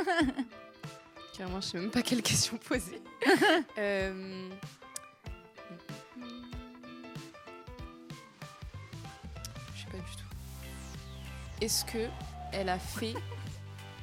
Carrément, 1.37 1.61
je 1.61 1.67
sais 1.67 1.79
même 1.79 1.91
pas 1.91 2.03
quelle 2.03 2.23
question 2.23 2.57
poser. 2.57 3.03
Euh, 3.79 4.49
Je 9.75 9.81
sais 9.81 9.87
pas 9.91 9.99
du 9.99 10.17
tout. 10.17 10.29
Est-ce 11.61 11.85
que 11.85 12.09
elle 12.53 12.69
a 12.69 12.79
fait 12.79 13.15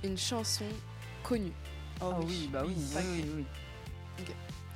une 0.06 0.18
chanson 0.18 0.66
connue 1.24 1.52
Oh, 2.02 2.12
Ah 2.14 2.20
oui, 2.26 2.50
bah 2.52 2.64
oui. 2.66 2.76
Oui, 2.78 3.22
que- 3.24 3.32
oui. 3.38 3.46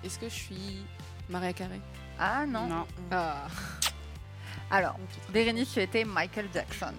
Est-ce 0.04 0.18
que 0.20 0.30
je 0.30 0.34
suis 0.34 0.86
Maria 1.30 1.52
Carey 1.54 1.82
Ah 2.18 2.46
non. 2.46 2.68
Non. 2.68 2.88
Ah. 3.12 3.48
Alors, 4.72 4.96
Bérénice, 5.30 5.74
tu 5.74 5.82
étais 5.82 6.06
Michael 6.06 6.48
Jackson. 6.54 6.94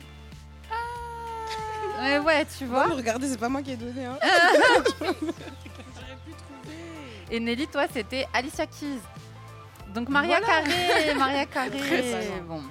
Mais 2.00 2.18
ouais, 2.18 2.44
tu 2.58 2.66
vois. 2.66 2.88
Bon, 2.88 2.96
regardez, 2.96 3.28
c'est 3.28 3.38
pas 3.38 3.48
moi 3.48 3.62
qui 3.62 3.72
ai 3.72 3.76
donné. 3.76 4.04
Hein. 4.06 4.18
J'aurais 4.22 5.12
pu 5.14 6.32
trouver. 6.32 6.76
Et 7.30 7.40
Nelly, 7.40 7.66
toi, 7.68 7.86
c'était 7.92 8.26
Alicia 8.32 8.66
Keys. 8.66 9.00
Donc 9.94 10.08
Maria 10.08 10.38
Voilà. 10.40 10.62
Carré, 10.62 11.14
Maria 11.14 11.46
Carré. 11.52 12.40
Bon. 12.46 12.62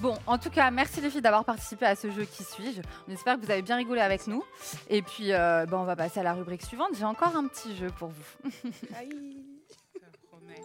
Bon, 0.00 0.16
en 0.26 0.38
tout 0.38 0.50
cas, 0.50 0.70
merci 0.70 1.00
les 1.00 1.10
filles 1.10 1.22
d'avoir 1.22 1.44
participé 1.44 1.86
à 1.86 1.96
ce 1.96 2.10
jeu 2.10 2.24
qui 2.24 2.44
suis-je. 2.44 2.82
On 3.08 3.12
espère 3.12 3.36
que 3.38 3.44
vous 3.44 3.50
avez 3.50 3.62
bien 3.62 3.76
rigolé 3.76 4.00
avec 4.00 4.26
nous. 4.26 4.44
Et 4.88 5.02
puis, 5.02 5.32
euh, 5.32 5.66
ben, 5.66 5.78
on 5.78 5.84
va 5.84 5.96
passer 5.96 6.20
à 6.20 6.22
la 6.22 6.34
rubrique 6.34 6.62
suivante. 6.62 6.90
J'ai 6.98 7.04
encore 7.04 7.36
un 7.36 7.46
petit 7.46 7.76
jeu 7.76 7.88
pour 7.98 8.08
vous. 8.08 8.50
Aïe. 8.98 9.10
Ça 10.00 10.06
promet. 10.30 10.62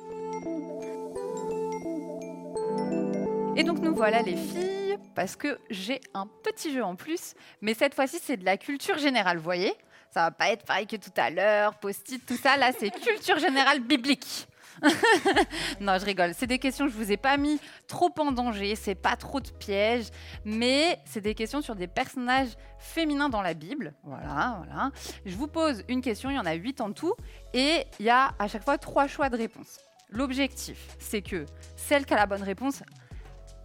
Et 3.57 3.63
donc 3.63 3.79
nous 3.79 3.93
voilà 3.93 4.21
les 4.21 4.37
filles, 4.37 4.97
parce 5.13 5.35
que 5.35 5.59
j'ai 5.69 5.99
un 6.13 6.25
petit 6.25 6.73
jeu 6.73 6.83
en 6.83 6.95
plus, 6.95 7.33
mais 7.59 7.73
cette 7.73 7.93
fois-ci 7.93 8.17
c'est 8.21 8.37
de 8.37 8.45
la 8.45 8.55
culture 8.55 8.97
générale, 8.97 9.37
vous 9.37 9.43
voyez 9.43 9.73
Ça 10.09 10.21
va 10.21 10.31
pas 10.31 10.51
être 10.51 10.63
pareil 10.65 10.87
que 10.87 10.95
tout 10.95 11.11
à 11.17 11.29
l'heure, 11.29 11.75
post-it, 11.75 12.25
tout 12.25 12.37
ça, 12.37 12.55
là 12.55 12.71
c'est 12.71 12.89
culture 12.91 13.39
générale 13.39 13.81
biblique. 13.81 14.47
non, 15.79 15.97
je 15.99 16.05
rigole. 16.05 16.33
C'est 16.35 16.47
des 16.47 16.59
questions 16.59 16.85
que 16.85 16.91
je 16.91 16.97
vous 16.97 17.11
ai 17.11 17.17
pas 17.17 17.37
mis 17.37 17.59
trop 17.87 18.11
en 18.19 18.31
danger, 18.31 18.75
c'est 18.75 18.95
pas 18.95 19.15
trop 19.15 19.39
de 19.39 19.49
pièges, 19.49 20.07
mais 20.45 20.99
c'est 21.05 21.21
des 21.21 21.35
questions 21.35 21.61
sur 21.61 21.75
des 21.75 21.87
personnages 21.87 22.49
féminins 22.79 23.29
dans 23.29 23.41
la 23.41 23.53
Bible. 23.53 23.93
Voilà, 24.03 24.61
voilà. 24.63 24.91
Je 25.25 25.35
vous 25.35 25.47
pose 25.47 25.83
une 25.87 26.01
question, 26.01 26.29
il 26.29 26.35
y 26.35 26.39
en 26.39 26.45
a 26.45 26.53
huit 26.53 26.81
en 26.81 26.91
tout, 26.91 27.13
et 27.53 27.85
il 27.99 28.05
y 28.05 28.09
a 28.09 28.33
à 28.39 28.47
chaque 28.47 28.63
fois 28.63 28.77
trois 28.77 29.07
choix 29.07 29.29
de 29.29 29.37
réponse. 29.37 29.79
L'objectif, 30.09 30.95
c'est 30.99 31.21
que 31.21 31.45
celle 31.75 32.05
qui 32.05 32.13
a 32.13 32.17
la 32.17 32.25
bonne 32.25 32.43
réponse 32.43 32.83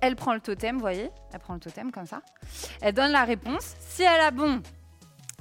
elle 0.00 0.16
prend 0.16 0.34
le 0.34 0.40
totem, 0.40 0.76
vous 0.76 0.80
voyez? 0.80 1.10
Elle 1.32 1.40
prend 1.40 1.54
le 1.54 1.60
totem 1.60 1.90
comme 1.90 2.06
ça. 2.06 2.20
Elle 2.80 2.94
donne 2.94 3.12
la 3.12 3.24
réponse. 3.24 3.74
Si 3.80 4.02
elle 4.02 4.20
a 4.20 4.30
bon, 4.30 4.62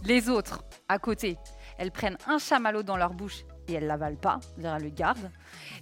les 0.03 0.29
autres 0.29 0.63
à 0.88 1.00
côté, 1.00 1.38
elles 1.77 1.91
prennent 1.91 2.17
un 2.27 2.38
chamallow 2.38 2.84
dans 2.84 2.98
leur 2.98 3.13
bouche 3.13 3.43
et 3.67 3.74
elles 3.74 3.88
l'avalent 3.88 4.17
pas, 4.17 4.39
elles 4.57 4.84
le 4.84 4.89
gardent. 4.89 5.31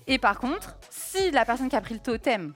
Et 0.07 0.17
par 0.17 0.39
contre, 0.39 0.77
si 0.89 1.31
la 1.31 1.45
personne 1.45 1.69
qui 1.69 1.75
a 1.75 1.81
pris 1.81 1.93
le 1.95 1.99
totem, 1.99 2.53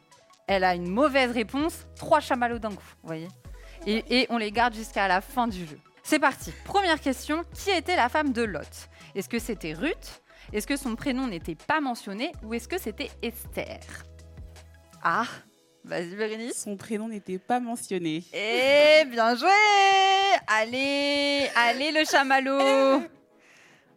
elle 0.47 0.63
a 0.63 0.75
une 0.75 0.89
mauvaise 0.89 1.31
réponse, 1.31 1.85
trois 1.95 2.19
chamallows 2.19 2.59
d'un 2.59 2.69
coup, 2.69 2.83
vous 3.03 3.07
voyez 3.07 3.27
et, 3.85 4.03
et 4.21 4.27
on 4.29 4.37
les 4.37 4.51
garde 4.51 4.73
jusqu'à 4.73 5.07
la 5.07 5.21
fin 5.21 5.47
du 5.47 5.65
jeu. 5.65 5.79
C'est 6.03 6.19
parti. 6.19 6.51
Première 6.65 6.99
question 6.99 7.43
qui 7.53 7.69
était 7.69 7.95
la 7.95 8.09
femme 8.09 8.31
de 8.33 8.41
Lot? 8.41 8.89
Est-ce 9.13 9.29
que 9.29 9.39
c'était 9.39 9.73
Ruth? 9.73 10.21
Est-ce 10.53 10.65
que 10.65 10.77
son 10.77 10.95
prénom 10.95 11.27
n'était 11.27 11.55
pas 11.55 11.81
mentionné? 11.81 12.31
Ou 12.43 12.53
est-ce 12.53 12.67
que 12.67 12.77
c'était 12.79 13.11
Esther? 13.21 13.79
Ah 15.03 15.25
Vas-y, 15.83 16.15
Bérénice. 16.15 16.63
Son 16.63 16.75
prénom 16.75 17.07
n'était 17.07 17.39
pas 17.39 17.59
mentionné. 17.59 18.23
Eh, 18.33 19.05
bien 19.05 19.35
joué 19.35 19.49
Allez, 20.47 21.49
allez 21.55 21.91
le 21.91 22.03
chamallow 22.05 23.01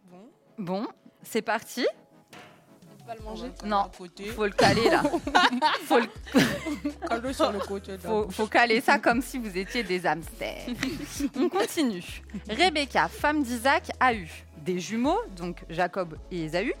Bon, 0.05 0.29
Bon, 0.57 0.87
c'est 1.23 1.41
parti. 1.41 1.85
on 2.33 2.97
peut 2.97 3.05
pas 3.07 3.15
le 3.15 3.23
manger. 3.23 3.51
Non, 3.65 3.89
faut 3.93 4.05
le 4.45 4.49
caler 4.51 4.89
là. 4.89 5.03
faut, 5.85 5.99
le- 5.99 6.09
Calme 7.07 7.33
sur 7.33 7.51
le 7.51 7.59
côté. 7.59 7.97
faut, 7.97 8.29
faut 8.29 8.47
caler 8.47 8.81
ça 8.81 8.99
comme 8.99 9.21
si 9.21 9.37
vous 9.37 9.57
étiez 9.57 9.83
des 9.83 10.05
hamsters. 10.05 10.67
On 11.35 11.49
continue. 11.49 12.03
Rebecca, 12.49 13.07
femme 13.07 13.43
d'Isaac, 13.43 13.91
a 13.99 14.13
eu 14.13 14.29
des 14.57 14.79
jumeaux, 14.79 15.19
donc 15.35 15.63
Jacob 15.69 16.17
et 16.31 16.43
Ésaü, 16.45 16.73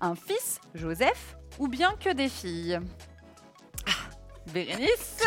un 0.00 0.14
fils, 0.14 0.60
Joseph, 0.74 1.36
ou 1.58 1.68
bien 1.68 1.94
que 1.98 2.10
des 2.12 2.28
filles. 2.28 2.80
Ah, 3.86 3.90
Bérénice 4.52 5.18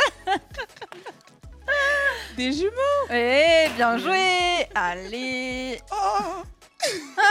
Des 2.35 2.51
jumeaux. 2.53 3.07
Eh, 3.11 3.67
bien 3.75 3.97
joué 3.97 4.67
Allez 4.75 5.79
Oh 5.91 6.43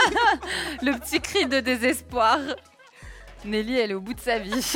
Le 0.81 0.97
petit 0.99 1.19
cri 1.19 1.45
de 1.45 1.59
désespoir. 1.59 2.39
Nelly, 3.45 3.77
elle 3.79 3.91
est 3.91 3.95
au 3.95 4.01
bout 4.01 4.13
de 4.13 4.19
sa 4.19 4.39
vie. 4.39 4.73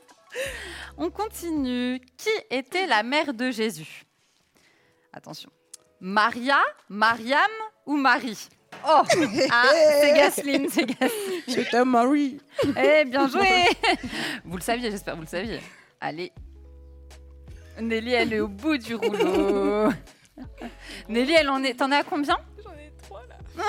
On 0.96 1.10
continue. 1.10 2.00
Qui 2.16 2.30
était 2.50 2.86
la 2.86 3.02
mère 3.02 3.32
de 3.34 3.50
Jésus? 3.50 4.04
Attention. 5.12 5.50
Maria, 6.00 6.58
Mariam 6.88 7.50
ou 7.86 7.96
Marie? 7.96 8.48
Oh 8.86 9.02
Ah, 9.50 9.70
c'est 10.00 10.12
Gasline, 10.14 10.68
c'est 10.70 10.84
Gasline. 10.86 11.42
C'était 11.48 11.84
Marie. 11.84 12.40
Eh, 12.76 13.04
bien 13.06 13.26
joué 13.28 13.64
Vous 14.44 14.56
le 14.56 14.62
saviez, 14.62 14.90
j'espère 14.90 15.14
que 15.14 15.18
vous 15.18 15.24
le 15.24 15.28
saviez. 15.28 15.60
Allez. 16.00 16.32
Nelly, 17.80 18.12
elle 18.12 18.32
est 18.32 18.40
au 18.40 18.48
bout 18.48 18.76
du 18.76 18.94
rouleau. 18.94 19.90
Nelly, 21.08 21.32
elle 21.32 21.48
en 21.48 21.62
est... 21.64 21.74
T'en 21.74 21.90
es 21.90 21.96
à 21.96 22.04
combien? 22.04 22.38
J'en 22.62 22.72
ai 22.72 22.92
trois 23.02 23.22
là. 23.26 23.64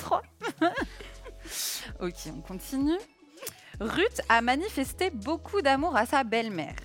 3. 0.00 0.22
ok, 2.00 2.14
on 2.36 2.40
continue. 2.40 2.98
Ruth 3.80 4.20
a 4.28 4.40
manifesté 4.42 5.10
beaucoup 5.10 5.62
d'amour 5.62 5.96
à 5.96 6.06
sa 6.06 6.24
belle-mère. 6.24 6.76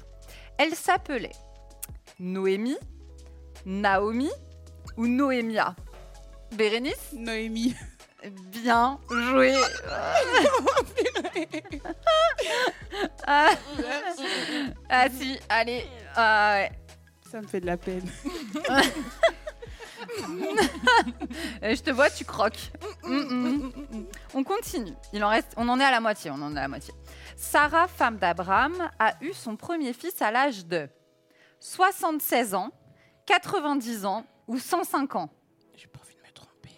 Elle 0.57 0.75
s'appelait 0.75 1.35
Noémie, 2.19 2.77
Naomi 3.65 4.31
ou 4.95 5.07
Noémia 5.07 5.75
Bérénice 6.55 7.11
Noémie. 7.13 7.75
Bien 8.51 8.99
joué 9.09 9.53
ah. 13.27 13.51
Ah, 14.89 15.07
si, 15.09 15.37
allez. 15.49 15.85
Ah, 16.15 16.55
ouais. 16.55 16.71
Ça 17.29 17.41
me 17.41 17.47
fait 17.47 17.59
de 17.59 17.67
la 17.67 17.77
peine. 17.77 18.09
Euh, 21.63 21.75
Je 21.75 21.81
te 21.81 21.89
vois, 21.91 22.09
tu 22.09 22.25
croques. 22.25 22.71
Mm, 23.03 23.15
mm. 23.17 24.05
On 24.33 24.43
continue. 24.43 24.93
Il 25.13 25.23
en 25.23 25.29
reste, 25.29 25.53
on 25.57 25.67
en 25.69 25.79
est 25.79 25.83
à 25.83 25.91
la 25.91 25.99
moitié. 25.99 26.31
On 26.31 26.41
en 26.41 26.55
est 26.55 26.59
à 26.59 26.63
la 26.63 26.67
moitié. 26.67 26.93
Sarah, 27.35 27.87
femme 27.87 28.17
d'Abraham, 28.17 28.89
a 28.99 29.13
eu 29.21 29.33
son 29.33 29.55
premier 29.55 29.93
fils 29.93 30.21
à 30.21 30.31
l'âge 30.31 30.65
de 30.65 30.87
76 31.59 32.53
ans, 32.53 32.71
90 33.25 34.05
ans 34.05 34.25
ou 34.47 34.57
105 34.59 35.15
ans. 35.15 35.29
J'ai 35.75 35.87
pas 35.87 35.99
envie 36.03 36.15
de 36.15 36.21
me 36.21 36.31
tromper. 36.33 36.71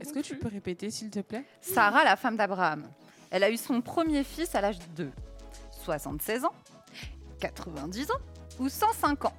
Est-ce 0.00 0.12
que 0.12 0.20
tu 0.20 0.36
peux 0.36 0.48
répéter, 0.48 0.90
s'il 0.90 1.10
te 1.10 1.20
plaît? 1.20 1.44
Sarah, 1.60 2.04
la 2.04 2.16
femme 2.16 2.36
d'Abraham, 2.36 2.88
elle 3.30 3.44
a 3.44 3.50
eu 3.50 3.56
son 3.56 3.80
premier 3.80 4.24
fils 4.24 4.54
à 4.54 4.60
l'âge 4.60 4.78
de 4.96 5.10
76 5.84 6.44
ans, 6.44 6.54
90 7.40 8.10
ans 8.10 8.14
ou 8.58 8.68
105 8.68 9.24
ans. 9.26 9.32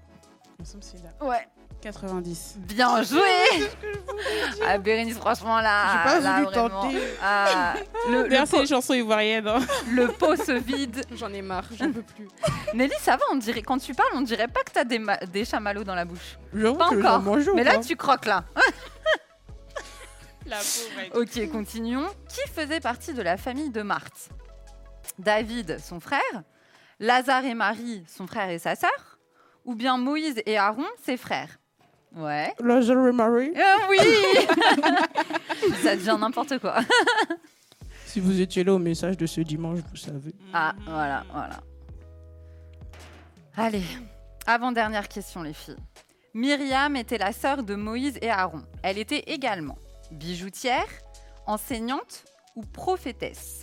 Il 0.58 0.62
me 0.64 0.66
semble 0.66 0.84
que 0.84 0.90
c'est 0.90 1.04
là. 1.04 1.26
Ouais. 1.26 1.48
90. 1.82 2.56
Bien 2.58 3.02
joué 3.04 3.22
Ah 4.66 4.78
Bérénice, 4.78 5.16
franchement 5.18 5.60
là, 5.62 5.86
J'ai 5.92 6.10
pas 6.12 6.20
là, 6.20 6.34
voulu 6.42 6.46
vraiment, 6.54 6.70
tenter. 6.82 6.98
ah, 7.24 7.74
le, 8.10 8.24
le, 8.24 8.30
Merci 8.30 8.52
pot, 8.54 8.62
les 8.62 8.68
chansons 8.68 8.94
ivoiriennes. 8.94 9.48
hein. 9.48 9.60
le 9.92 10.08
pot 10.08 10.36
se 10.36 10.52
vide. 10.52 11.06
J'en 11.16 11.32
ai 11.34 11.42
marre, 11.42 11.64
j'en 11.78 11.92
peux 11.92 12.02
plus. 12.02 12.28
Nelly, 12.74 12.94
ça 13.00 13.16
va, 13.16 13.24
on 13.32 13.36
dirait, 13.38 13.62
quand 13.62 13.78
tu 13.78 13.94
parles, 13.94 14.12
on 14.16 14.22
dirait 14.22 14.48
pas 14.50 14.62
que 14.64 14.72
t'as 14.72 14.84
des, 14.84 15.00
ma- 15.00 15.18
des 15.18 15.46
chamallows 15.46 15.84
dans 15.86 15.96
la 15.96 16.06
bouche. 16.06 16.38
J'avoue 16.54 16.76
Pas 16.78 16.90
que 16.90 16.96
encore. 17.00 17.22
mange 17.22 17.50
Mais 17.56 17.64
là, 17.64 17.78
tu 17.78 17.96
croques 17.96 18.26
là. 18.26 18.44
La 20.46 20.58
pauvre. 20.58 21.22
Ok, 21.22 21.52
continuons. 21.52 22.08
Qui 22.28 22.50
faisait 22.52 22.80
partie 22.80 23.14
de 23.14 23.22
la 23.22 23.38
famille 23.38 23.70
de 23.70 23.84
Marthe? 23.84 24.30
David, 25.20 25.80
son 25.80 26.00
frère 26.00 26.20
Lazare 27.00 27.46
et 27.46 27.54
Marie, 27.54 28.04
son 28.08 28.26
frère 28.26 28.50
et 28.50 28.58
sa 28.60 28.76
sœur 28.76 29.20
Ou 29.66 29.76
bien 29.76 29.98
Moïse 29.98 30.42
et 30.46 30.58
Aaron, 30.58 30.86
ses 31.06 31.18
frères 31.18 31.59
Ouais. 32.16 32.54
Marie. 32.62 33.54
Euh, 33.56 33.78
oui 33.90 33.98
Ça 35.84 35.96
devient 35.96 36.18
n'importe 36.20 36.58
quoi. 36.60 36.80
Si 38.06 38.20
vous 38.20 38.42
étiez 38.42 38.64
là 38.64 38.74
au 38.74 38.80
message 38.80 39.18
de 39.18 39.26
ce 39.28 39.42
dimanche, 39.42 39.80
vous 39.90 39.98
savez. 39.98 40.34
Ah, 40.54 40.74
voilà, 40.86 41.24
voilà. 41.32 41.60
Allez, 43.56 43.84
avant-dernière 44.48 45.08
question, 45.08 45.44
les 45.44 45.54
filles. 45.54 45.78
Myriam 46.34 46.96
était 46.96 47.18
la 47.18 47.32
sœur 47.32 47.64
de 47.64 47.76
Moïse 47.76 48.18
et 48.22 48.30
Aaron. 48.30 48.64
Elle 48.84 48.98
était 48.98 49.24
également 49.28 49.78
bijoutière, 50.12 50.88
enseignante 51.46 52.26
ou 52.56 52.62
prophétesse. 52.62 53.59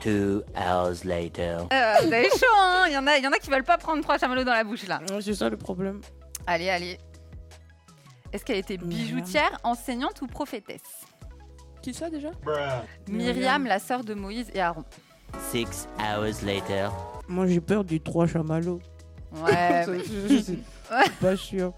Two 0.00 0.42
hours 0.56 1.04
later. 1.04 1.58
Euh, 1.72 1.94
vous 2.02 2.12
avez 2.12 2.30
chaud, 2.30 2.46
hein 2.58 2.84
Il 2.88 2.92
y, 2.94 2.96
en 2.98 3.06
a, 3.06 3.18
il 3.18 3.24
y 3.24 3.26
en 3.26 3.32
a 3.32 3.38
qui 3.38 3.50
veulent 3.50 3.64
pas 3.64 3.76
prendre 3.78 4.02
trois 4.02 4.16
chamallows 4.18 4.44
dans 4.44 4.52
la 4.54 4.64
bouche, 4.64 4.86
là. 4.86 5.00
Ouais, 5.10 5.20
C'est 5.20 5.34
ça 5.34 5.48
le 5.50 5.56
problème. 5.56 6.00
Allez, 6.46 6.70
allez. 6.70 6.98
Est-ce 8.32 8.44
qu'elle 8.44 8.58
était 8.58 8.76
bijoutière, 8.78 9.58
enseignante 9.64 10.22
ou 10.22 10.26
prophétesse? 10.26 10.80
Qui 11.82 11.92
ça 11.94 12.08
déjà? 12.10 12.30
Myriam, 13.08 13.64
la 13.66 13.78
sœur 13.78 14.04
de 14.04 14.14
Moïse 14.14 14.50
et 14.54 14.60
Aaron. 14.60 14.84
Six 15.50 15.88
hours 15.98 16.42
later. 16.44 16.90
Moi 17.28 17.46
j'ai 17.46 17.60
peur 17.60 17.84
du 17.84 18.00
trois 18.00 18.26
chamallows. 18.26 18.80
Ouais, 19.32 19.86
mais- 19.88 19.98
Je 20.28 20.38
sais 20.42 20.58
pas 21.20 21.36
sûr. 21.36 21.72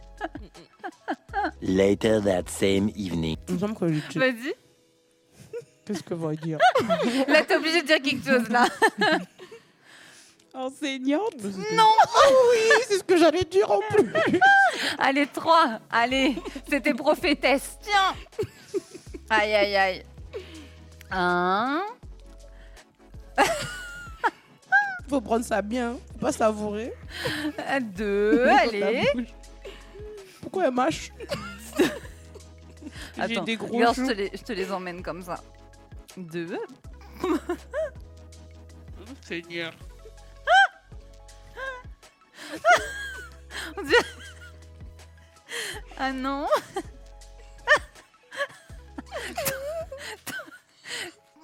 Later 1.61 2.21
that 2.25 2.45
same 2.49 2.91
evening. 2.97 3.37
Il 3.49 3.55
me 3.55 3.59
semble 3.59 3.75
que 3.75 3.89
je- 3.93 4.19
vas-y. 4.19 4.55
Qu'est-ce 5.85 6.03
que 6.03 6.15
va 6.15 6.35
dire 6.35 6.59
Là, 7.29 7.43
t'es 7.45 7.57
obligé 7.57 7.83
de 7.83 7.87
dire 7.87 8.01
quelque 8.03 8.25
chose, 8.25 8.49
là. 8.49 8.67
Enseignante 10.55 11.43
Non 11.73 11.93
Oui, 12.53 12.83
c'est 12.87 12.99
ce 12.99 13.05
que 13.05 13.17
j'allais 13.17 13.45
dire 13.45 13.71
en 13.71 13.81
plus. 13.91 14.13
Allez, 14.99 15.27
trois. 15.27 15.81
Allez, 15.91 16.37
c'était 16.69 16.93
prophétesse. 16.95 17.79
Tiens. 17.81 18.15
Aïe, 19.31 19.55
aïe, 19.55 19.77
aïe. 19.77 20.03
Un. 21.11 21.83
Faut 25.09 25.21
prendre 25.21 25.45
ça 25.45 25.63
bien, 25.63 25.97
faut 26.13 26.19
pas 26.19 26.33
savourer. 26.33 26.93
Deux. 27.81 28.47
Allez. 28.47 29.03
Pourquoi 30.41 30.67
elle 30.67 30.75
mâche? 30.75 31.13
Attends, 33.19 33.43
des 33.45 33.57
gros 33.57 33.69
regarde, 33.77 33.97
je 33.97 34.01
joues. 34.03 34.09
te, 34.09 34.13
les, 34.13 34.31
je 34.35 34.43
te 34.43 34.53
les 34.53 34.71
emmène 34.73 35.03
comme 35.03 35.23
ça. 35.23 35.41
Deux. 36.17 36.59
Seigneur. 39.23 39.73
On 43.77 43.83
dirait- 43.83 44.05
Ah 45.99 46.13
non 46.13 46.47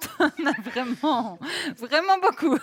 T'en 0.01 0.45
as 0.45 0.61
vraiment, 0.61 1.39
vraiment 1.77 2.17
beaucoup. 2.19 2.57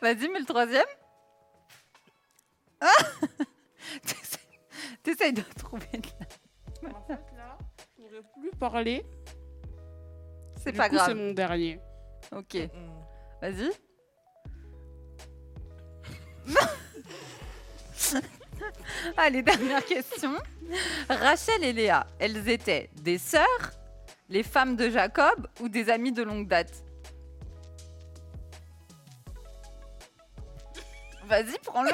Vas-y, 0.00 0.28
mais 0.28 0.40
le 0.40 0.44
troisième 0.46 0.84
Ah 2.80 2.86
T'essayes- 4.02 4.60
T'essayes 5.02 5.32
de 5.32 5.42
trouver. 5.58 5.86
de 5.92 6.08
la- 6.82 6.88
En 6.96 7.02
fait, 7.06 7.20
là, 7.36 7.58
je 7.98 8.04
pourrais 8.20 8.22
plus 8.40 8.50
parler. 8.58 9.06
C'est 10.64 10.72
pas 10.72 10.88
coup, 10.88 10.96
C'est 10.96 11.04
grave. 11.04 11.16
mon 11.16 11.32
dernier. 11.32 11.78
Ok, 12.32 12.56
vas-y. 13.40 13.70
Allez, 19.16 19.42
dernière 19.42 19.84
question. 19.84 20.32
Rachel 21.08 21.62
et 21.64 21.72
Léa, 21.72 22.06
elles 22.18 22.48
étaient 22.48 22.90
des 23.02 23.18
sœurs, 23.18 23.72
les 24.28 24.42
femmes 24.42 24.76
de 24.76 24.88
Jacob 24.90 25.46
ou 25.60 25.68
des 25.68 25.90
amies 25.90 26.12
de 26.12 26.22
longue 26.22 26.48
date? 26.48 26.82
Vas-y, 31.26 31.58
prends-le. 31.64 31.90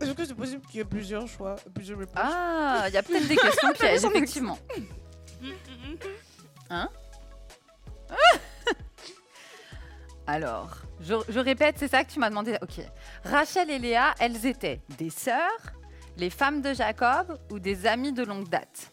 Est-ce 0.00 0.12
que 0.12 0.24
c'est 0.24 0.34
possible 0.34 0.64
qu'il 0.66 0.76
y 0.76 0.80
ait 0.80 0.84
plusieurs 0.84 1.26
choix, 1.26 1.56
plusieurs 1.74 1.98
réponses? 1.98 2.14
Ah, 2.16 2.84
il 2.88 2.94
y 2.94 2.96
a 2.96 3.02
peut-être 3.02 3.26
des 3.28 3.36
questions 3.36 3.72
pièges, 3.78 4.04
effectivement. 4.04 4.58
Hein 6.70 6.88
Alors, 10.26 10.76
je, 11.00 11.14
je 11.28 11.38
répète, 11.38 11.76
c'est 11.78 11.88
ça 11.88 12.04
que 12.04 12.10
tu 12.10 12.18
m'as 12.18 12.28
demandé. 12.28 12.56
Ok. 12.60 12.80
Rachel 13.24 13.70
et 13.70 13.78
Léa, 13.78 14.14
elles 14.20 14.44
étaient 14.46 14.80
des 14.98 15.08
sœurs, 15.10 15.72
les 16.18 16.28
femmes 16.30 16.60
de 16.60 16.74
Jacob 16.74 17.38
ou 17.50 17.58
des 17.58 17.86
amies 17.86 18.12
de 18.12 18.24
longue 18.24 18.48
date? 18.48 18.92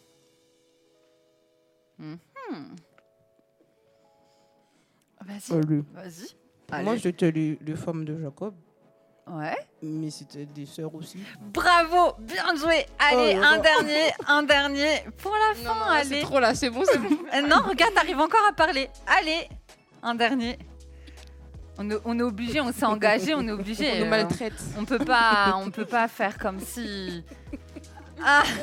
Mhm. 1.98 2.18
Vas-y, 5.24 5.52
Allez. 5.52 5.82
vas-y. 5.92 6.82
Moi, 6.84 6.96
j'étais 6.96 7.30
les, 7.30 7.58
les 7.60 7.74
femmes 7.76 8.04
de 8.04 8.18
Jacob, 8.20 8.54
Ouais. 9.28 9.56
mais 9.82 10.08
c'était 10.10 10.46
des 10.46 10.66
sœurs 10.66 10.94
aussi. 10.94 11.18
Bravo, 11.40 12.14
bien 12.20 12.54
joué. 12.54 12.86
Allez, 12.98 13.36
Oh, 13.36 13.42
un 13.42 13.56
non. 13.56 13.62
dernier, 13.62 14.10
un 14.28 14.42
dernier 14.44 15.04
pour 15.18 15.32
la 15.32 15.54
fin. 15.56 15.74
Non, 15.74 15.74
non, 15.74 15.90
allez. 15.90 16.08
c'est 16.08 16.20
trop 16.22 16.38
là, 16.38 16.54
c'est 16.54 16.70
bon, 16.70 16.82
c'est 16.84 16.98
bon. 16.98 17.08
Non, 17.48 17.62
regarde, 17.68 17.92
t'arrives 17.94 18.20
encore 18.20 18.46
à 18.48 18.52
parler. 18.52 18.88
Allez, 19.06 19.48
un 20.02 20.14
dernier. 20.14 20.58
On 21.78 21.90
est, 21.90 21.98
on 22.04 22.18
est 22.18 22.22
obligé, 22.22 22.60
on 22.60 22.72
s'est 22.72 22.86
engagé, 22.86 23.34
on 23.34 23.46
est 23.48 23.50
obligé. 23.52 23.90
On 23.94 23.98
nous 23.98 24.04
euh, 24.06 24.10
maltraite. 24.10 24.54
on 24.78 24.84
peut 24.84 24.98
pas, 25.04 25.54
on 25.56 25.70
peut 25.70 25.84
pas 25.84 26.06
faire 26.08 26.38
comme 26.38 26.60
si. 26.60 27.24
Ah. 28.24 28.44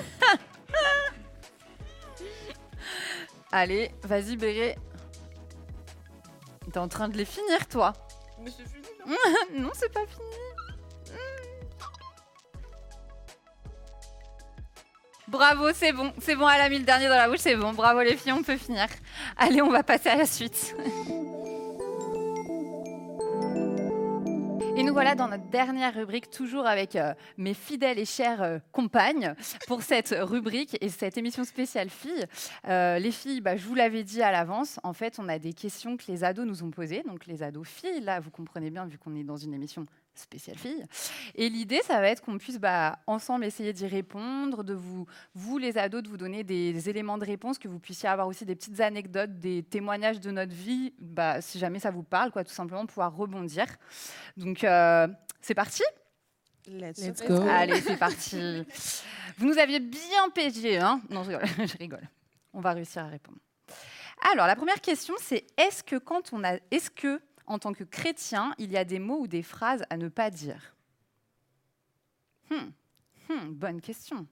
Allez, 3.52 3.92
vas-y, 4.04 4.36
Béré. 4.38 4.78
T'es 6.72 6.80
en 6.80 6.88
train 6.88 7.08
de 7.08 7.18
les 7.18 7.26
finir, 7.26 7.68
toi. 7.68 7.94
Mais 8.42 8.50
c'est 8.50 8.66
fini, 8.68 8.88
non, 9.62 9.70
c'est 9.74 9.92
pas 9.94 10.06
fini. 10.08 10.24
Bravo, 15.28 15.72
c'est 15.74 15.94
bon. 15.94 16.12
C'est 16.20 16.36
bon, 16.36 16.50
elle 16.50 16.62
a 16.62 16.70
mis 16.70 16.80
le 16.80 16.86
dernier 16.86 17.08
dans 17.08 17.16
la 17.16 17.30
bouche, 17.30 17.40
c'est 17.40 17.56
bon. 17.56 17.72
Bravo 17.74 18.02
les 18.02 18.18
filles, 18.18 18.34
on 18.34 18.44
peut 18.44 18.58
finir. 18.58 18.88
Allez, 19.38 19.62
on 19.62 19.70
va 19.70 19.84
passer 19.84 20.10
à 20.10 20.18
la 20.18 20.26
suite. 20.26 20.76
Et 24.76 24.82
nous 24.82 24.94
voilà 24.94 25.14
dans 25.14 25.28
notre 25.28 25.48
dernière 25.52 25.94
rubrique, 25.94 26.32
toujours 26.32 26.66
avec 26.66 26.96
euh, 26.96 27.14
mes 27.38 27.54
fidèles 27.54 28.00
et 28.00 28.06
chères 28.06 28.42
euh, 28.42 28.58
compagnes 28.72 29.36
pour 29.68 29.84
cette 29.84 30.16
rubrique 30.20 30.78
et 30.82 30.90
cette 30.90 31.16
émission 31.16 31.44
spéciale 31.44 31.90
filles. 31.90 32.26
Euh, 32.68 32.98
les 32.98 33.12
filles, 33.12 33.40
bah, 33.40 33.56
je 33.56 33.68
vous 33.68 33.76
l'avais 33.76 34.04
dit 34.04 34.24
à 34.24 34.32
l'avance, 34.32 34.80
en 34.82 34.94
fait, 34.94 35.20
on 35.20 35.30
a 35.30 35.38
des 35.38 35.54
questions 35.54 35.96
que 35.96 36.06
les 36.08 36.24
ados 36.24 36.48
nous 36.48 36.64
ont 36.64 36.72
posées. 36.72 37.04
Donc 37.04 37.28
les 37.28 37.44
ados 37.44 37.68
filles, 37.68 38.02
là, 38.02 38.20
vous 38.20 38.32
comprenez 38.32 38.72
bien 38.72 38.88
vu 38.88 38.98
qu'on 38.98 39.16
est 39.16 39.24
dans 39.24 39.38
une 39.38 39.54
émission 39.54 39.86
spéciale 40.16 40.58
filles. 40.58 40.86
Et 41.36 41.50
l'idée, 41.50 41.82
ça 41.84 42.00
va 42.00 42.08
être 42.08 42.22
qu'on 42.22 42.38
puisse 42.38 42.60
bah, 42.60 43.00
ensemble 43.08 43.46
essayer 43.46 43.74
d'y 43.74 43.88
répondre, 43.88 44.64
de 44.64 44.74
vous, 44.74 45.06
vous 45.34 45.58
les 45.58 45.78
ados, 45.78 46.04
de 46.04 46.10
vous 46.10 46.18
donner 46.18 46.44
des, 46.44 46.90
éléments 46.90 47.18
de 47.18 47.26
réponse, 47.26 47.58
que 47.58 47.68
vous 47.68 47.80
puissiez 47.80 48.10
avoir 48.10 48.28
aussi 48.28 48.46
des 48.46 48.56
petites 48.56 48.80
anecdotes, 48.80 49.40
des 49.40 49.64
témoignages 49.64 50.20
de 50.20 50.32
notre 50.32 50.54
vie, 50.54 50.94
bah, 51.00 51.42
si 51.42 51.60
jamais 51.60 51.80
ça 51.80 51.92
vous 51.92 52.04
parle, 52.04 52.32
quoi, 52.32 52.44
tout 52.44 52.54
simplement 52.54 52.86
pouvoir 52.86 53.16
rebondir. 53.16 53.66
Donc 54.38 54.64
euh, 54.64 55.08
c'est 55.42 55.56
parti? 55.56 55.84
Let's, 56.68 57.00
Let's 57.00 57.28
go. 57.28 57.42
Allez, 57.50 57.82
c'est 57.82 57.98
parti. 57.98 58.66
Vous 59.38 59.46
nous 59.46 59.58
aviez 59.58 59.80
bien 59.80 60.30
piégé, 60.34 60.80
hein? 60.80 61.02
Non, 61.10 61.24
je 61.24 61.32
rigole, 61.32 61.48
je 61.68 61.78
rigole. 61.78 62.10
On 62.54 62.62
va 62.62 62.72
réussir 62.72 63.04
à 63.04 63.08
répondre. 63.08 63.40
Alors, 64.32 64.48
la 64.48 64.56
première 64.56 64.80
question, 64.80 65.16
c'est 65.20 65.46
est-ce 65.58 65.84
que 65.84 65.98
quand 65.98 66.32
on 66.32 66.44
a, 66.44 66.58
est-ce 66.72 66.90
que 66.90 67.20
en 67.48 67.60
tant 67.60 67.74
que 67.74 67.84
chrétien, 67.84 68.54
il 68.58 68.72
y 68.72 68.78
a 68.78 68.86
des 68.86 69.00
mots 69.00 69.20
ou 69.22 69.28
des 69.28 69.44
phrases 69.44 69.84
à 69.90 69.98
ne 69.98 70.08
pas 70.10 70.30
dire 70.30 70.76
Hmm. 72.50 72.70
Hmm, 73.30 73.52
Bonne 73.54 73.82
question. 73.82 74.28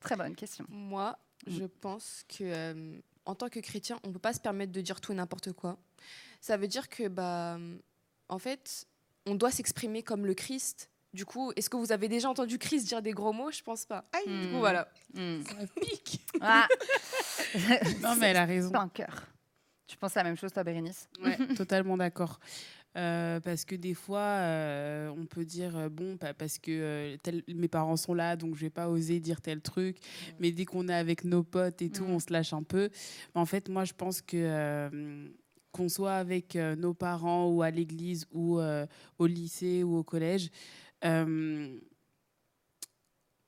Très 0.00 0.16
bonne 0.16 0.34
question. 0.34 0.64
Moi, 0.68 1.18
je 1.46 1.64
pense 1.64 2.24
que 2.28 2.44
euh, 2.44 2.98
en 3.24 3.34
tant 3.34 3.48
que 3.48 3.60
chrétien, 3.60 3.98
on 4.04 4.12
peut 4.12 4.18
pas 4.18 4.32
se 4.32 4.40
permettre 4.40 4.72
de 4.72 4.80
dire 4.80 5.00
tout 5.00 5.12
et 5.12 5.14
n'importe 5.14 5.52
quoi. 5.52 5.78
Ça 6.40 6.56
veut 6.56 6.68
dire 6.68 6.88
que 6.88 7.08
bah 7.08 7.58
en 8.28 8.38
fait, 8.38 8.86
on 9.26 9.34
doit 9.34 9.50
s'exprimer 9.50 10.02
comme 10.02 10.26
le 10.26 10.34
Christ. 10.34 10.88
Du 11.14 11.24
coup, 11.26 11.52
est-ce 11.56 11.68
que 11.68 11.76
vous 11.76 11.92
avez 11.92 12.08
déjà 12.08 12.28
entendu 12.30 12.58
Christ 12.58 12.86
dire 12.86 13.02
des 13.02 13.12
gros 13.12 13.32
mots? 13.32 13.50
Je 13.50 13.62
pense 13.62 13.84
pas. 13.86 14.04
Aïe, 14.12 14.24
du 14.26 14.46
Hmm. 14.48 14.52
coup, 14.52 14.58
voilà. 14.58 14.88
Hmm. 15.14 15.42
Ça 15.44 15.54
pique. 15.80 16.20
Ah. 16.40 16.66
Non, 18.00 18.16
mais 18.16 18.28
elle 18.28 18.36
a 18.38 18.44
raison. 18.46 18.70
Plein 18.70 18.88
cœur. 18.88 19.26
Tu 19.86 19.96
penses 19.96 20.14
la 20.14 20.24
même 20.24 20.36
chose, 20.36 20.52
toi, 20.52 20.64
Bérénice? 20.64 21.08
Ouais, 21.22 21.36
totalement 21.56 21.96
d'accord. 21.96 22.38
Euh, 22.94 23.40
parce 23.40 23.64
que 23.64 23.74
des 23.74 23.94
fois, 23.94 24.20
euh, 24.20 25.08
on 25.16 25.24
peut 25.24 25.46
dire 25.46 25.74
euh, 25.76 25.88
bon, 25.88 26.18
pa- 26.18 26.34
parce 26.34 26.58
que 26.58 27.16
tel- 27.22 27.42
mes 27.48 27.68
parents 27.68 27.96
sont 27.96 28.12
là, 28.12 28.36
donc 28.36 28.54
je 28.54 28.60
vais 28.60 28.70
pas 28.70 28.88
oser 28.90 29.18
dire 29.18 29.40
tel 29.40 29.62
truc. 29.62 29.96
Mais 30.38 30.52
dès 30.52 30.66
qu'on 30.66 30.88
est 30.88 30.94
avec 30.94 31.24
nos 31.24 31.42
potes 31.42 31.80
et 31.80 31.88
tout, 31.90 32.04
Mm. 32.04 32.10
on 32.10 32.18
se 32.18 32.30
lâche 32.32 32.52
un 32.52 32.62
peu. 32.62 32.90
Mais 33.34 33.40
en 33.40 33.46
fait, 33.46 33.68
moi, 33.70 33.84
je 33.84 33.94
pense 33.94 34.20
que 34.20 35.30
qu'on 35.72 35.88
soit 35.88 36.16
avec 36.16 36.54
nos 36.54 36.92
parents 36.92 37.48
ou 37.48 37.62
à 37.62 37.70
l'église 37.70 38.26
ou 38.30 38.60
au 39.18 39.26
lycée 39.26 39.82
ou 39.82 39.96
au 39.96 40.02
collège, 40.04 40.50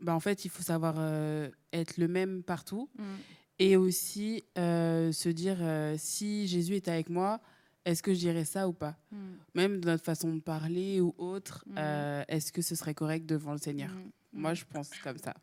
bah, 0.01 0.14
en 0.14 0.20
fait, 0.20 0.44
il 0.47 0.51
faut 0.51 0.62
savoir 0.62 0.97
être 1.73 1.99
le 1.99 2.09
même 2.09 2.42
partout. 2.42 2.88
Hmm. 2.99 3.16
Et 3.59 3.77
aussi 3.77 4.45
euh, 4.59 5.12
se 5.12 5.29
dire 5.29 5.59
euh, 5.61 5.95
si 5.99 6.47
Jésus 6.49 6.75
est 6.77 6.88
avec 6.88 7.09
moi, 7.09 7.40
est-ce 7.85 8.03
que 8.03 8.12
je 8.14 8.19
dirais 8.19 8.45
ça 8.45 8.69
ou 8.69 8.73
pas 8.73 8.97
Hmm. 9.12 9.37
Même 9.55 9.81
de 9.81 9.87
notre 9.87 10.03
façon 10.05 10.35
de 10.35 10.40
parler 10.40 11.01
ou 11.01 11.14
autre, 11.19 11.64
Mhm. 11.69 11.75
euh, 11.79 12.25
est-ce 12.29 12.51
que 12.53 12.62
ce 12.62 12.75
serait 12.75 12.95
correct 12.95 13.27
devant 13.27 13.53
le 13.53 13.59
Seigneur? 13.59 13.90
Hmm. 13.90 14.11
Moi, 14.33 14.55
je 14.55 14.64
pense 14.64 14.90
comme 15.05 15.19
ça. 15.19 15.35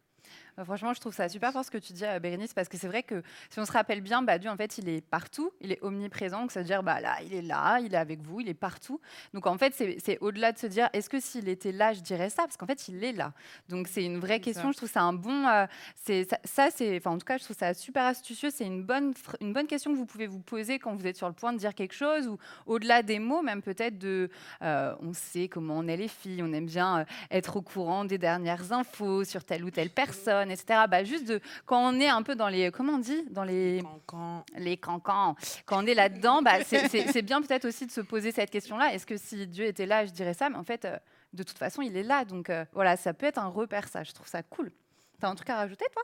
Euh, 0.59 0.65
Franchement, 0.65 0.93
je 0.93 0.99
trouve 0.99 1.13
ça 1.13 1.27
super 1.29 1.51
fort 1.51 1.65
ce 1.65 1.71
que 1.71 1.77
tu 1.77 1.93
dis, 1.93 2.05
euh, 2.05 2.19
Bérénice, 2.19 2.53
parce 2.53 2.67
que 2.69 2.77
c'est 2.77 2.87
vrai 2.87 3.03
que 3.03 3.21
si 3.49 3.59
on 3.59 3.65
se 3.65 3.71
rappelle 3.71 4.01
bien, 4.01 4.21
bah, 4.21 4.37
Dieu, 4.37 4.49
en 4.49 4.57
fait, 4.57 4.77
il 4.77 4.89
est 4.89 5.01
partout, 5.01 5.51
il 5.61 5.71
est 5.71 5.79
omniprésent, 5.83 6.41
donc 6.41 6.51
ça 6.51 6.59
veut 6.61 6.65
dire, 6.65 6.83
bah, 6.83 6.99
là, 7.01 7.17
il 7.23 7.33
est 7.33 7.41
là, 7.41 7.79
il 7.79 7.93
est 7.93 7.97
avec 7.97 8.21
vous, 8.21 8.39
il 8.41 8.49
est 8.49 8.53
partout. 8.53 8.99
Donc, 9.33 9.47
en 9.47 9.57
fait, 9.57 9.73
c'est 9.73 10.17
au-delà 10.19 10.51
de 10.51 10.57
se 10.57 10.67
dire, 10.67 10.89
est-ce 10.93 11.09
que 11.09 11.19
s'il 11.19 11.47
était 11.49 11.71
là, 11.71 11.93
je 11.93 12.01
dirais 12.01 12.29
ça? 12.29 12.43
Parce 12.43 12.57
qu'en 12.57 12.65
fait, 12.65 12.87
il 12.87 13.03
est 13.03 13.13
là. 13.13 13.33
Donc, 13.69 13.87
c'est 13.87 14.03
une 14.03 14.19
vraie 14.19 14.39
question. 14.39 14.63
ça. 14.63 14.71
Je 14.71 14.77
trouve 14.77 14.89
ça 14.91 15.01
un 15.01 15.13
bon. 15.13 15.47
euh, 15.47 15.65
c'est 15.95 16.23
ça, 16.29 16.37
ça, 16.43 16.67
c'est. 16.73 16.97
Enfin, 16.97 17.11
en 17.11 17.17
tout 17.17 17.25
cas, 17.25 17.37
je 17.37 17.43
trouve 17.43 17.57
ça 17.57 17.73
super 17.73 18.03
astucieux. 18.05 18.49
C'est 18.51 18.65
une 18.65 18.83
bonne, 18.83 19.13
une 19.39 19.53
bonne 19.53 19.67
question 19.67 19.91
que 19.91 19.97
vous 19.97 20.05
pouvez 20.05 20.27
vous 20.27 20.39
poser 20.39 20.79
quand 20.79 20.95
vous 20.95 21.07
êtes 21.07 21.17
sur 21.17 21.27
le 21.27 21.33
point 21.33 21.53
de 21.53 21.57
dire 21.57 21.75
quelque 21.75 21.93
chose, 21.93 22.27
ou 22.27 22.37
au-delà 22.65 23.03
des 23.03 23.19
mots, 23.19 23.41
même 23.41 23.61
peut-être 23.61 23.97
de. 23.97 24.29
euh, 24.63 24.95
on 25.01 25.13
sait 25.13 25.47
comment 25.47 25.77
on 25.77 25.87
est 25.87 25.97
les 25.97 26.07
filles, 26.07 26.41
on 26.43 26.51
aime 26.53 26.65
bien 26.65 27.05
être 27.29 27.57
au 27.57 27.61
courant 27.61 28.05
des 28.05 28.17
dernières 28.17 28.71
infos 28.71 29.23
sur 29.23 29.43
telle 29.43 29.63
ou 29.63 29.71
telle 29.71 29.89
personne 29.89 30.40
etc. 30.49 30.82
Bah, 30.89 31.04
juste 31.04 31.27
de, 31.27 31.39
quand 31.65 31.80
on 31.93 31.99
est 31.99 32.08
un 32.10 32.23
peu 32.23 32.36
dans 32.36 32.47
les, 32.47 32.71
comment 32.71 32.93
on 32.93 32.97
dit, 32.99 33.23
dans 33.30 33.43
les, 33.43 33.82
Cancan. 33.84 34.43
les 34.58 34.77
cancans, 34.77 35.36
quand 35.65 35.84
on 35.84 35.86
est 35.86 35.93
là-dedans, 35.93 36.41
bah, 36.41 36.63
c'est- 36.63 37.21
bien 37.21 37.41
peut-être 37.41 37.65
aussi 37.65 37.86
de 37.86 37.91
se 37.91 38.01
poser 38.01 38.32
cette 38.32 38.49
question-là. 38.49 38.93
Est-ce 38.93 39.06
que 39.06 39.17
si 39.17 39.45
Dieu 39.47 39.65
était 39.65 39.86
là, 39.86 40.06
je 40.06 40.12
dirais 40.12 40.34
ça 40.34 40.49
Mais 40.49 40.58
en 40.58 40.63
fait, 40.63 40.86
euh, 40.86 40.97
de 41.34 41.43
toute 41.43 41.58
façon, 41.58 41.82
il 41.82 41.95
est 41.95 42.04
là. 42.04 42.25
Donc 42.25 42.49
euh, 42.49 42.65
voilà, 42.73 42.97
ça 42.97 43.13
peut 43.13 43.25
être 43.27 43.38
un 43.38 43.47
repère, 43.47 43.88
ça. 43.88 44.04
Je 44.04 44.12
trouve 44.12 44.27
ça 44.27 44.41
cool. 44.43 44.71
T'as 45.19 45.30
un 45.30 45.36
truc 45.36 45.49
à 45.51 45.56
rajouter, 45.58 45.86
toi? 45.93 46.04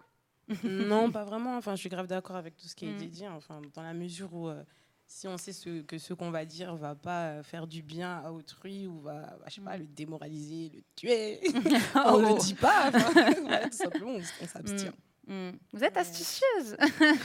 Non, 0.64 1.12
pas 1.12 1.26
vraiment. 1.26 1.58
Enfin, 1.58 1.76
je 1.76 1.82
suis 1.82 1.90
grave 1.90 2.08
d'accord 2.08 2.36
avec 2.38 2.56
tout 2.56 2.68
ce 2.68 2.76
qui 2.76 2.86
a 2.86 2.90
Mm. 2.92 2.96
été 2.96 3.06
dit. 3.08 3.28
Enfin, 3.28 3.62
dans 3.74 3.82
la 3.82 3.94
mesure 3.94 4.34
où 4.34 4.48
euh, 4.48 4.64
si 5.08 5.28
on 5.28 5.38
sait 5.38 5.54
ce, 5.54 5.82
que 5.82 5.98
ce 5.98 6.14
qu'on 6.14 6.32
va 6.32 6.46
dire 6.46 6.76
va 6.76 6.94
pas 6.94 7.42
faire 7.42 7.66
du 7.66 7.82
bien 7.82 8.22
à 8.24 8.32
autrui 8.32 8.88
ou 8.88 9.00
va, 9.00 9.22
bah, 9.22 9.46
je 9.48 9.56
sais 9.56 9.62
pas, 9.62 9.78
le 9.78 9.86
démoraliser, 9.86 10.72
le 10.76 10.82
tuer, 10.96 11.40
on 11.96 12.14
Oh. 12.14 12.20
le 12.20 12.40
dit 12.40 12.54
pas. 12.54 12.90
Enfin, 12.90 13.32
voilà, 13.42 13.70
tout 13.70 13.78
simplement, 13.78 14.16
on, 14.42 14.46
s'abstient. 14.46 14.94
Hmm. 15.26 15.52
Vous 15.74 15.84
êtes 15.84 15.98
astucieuse. 15.98 16.78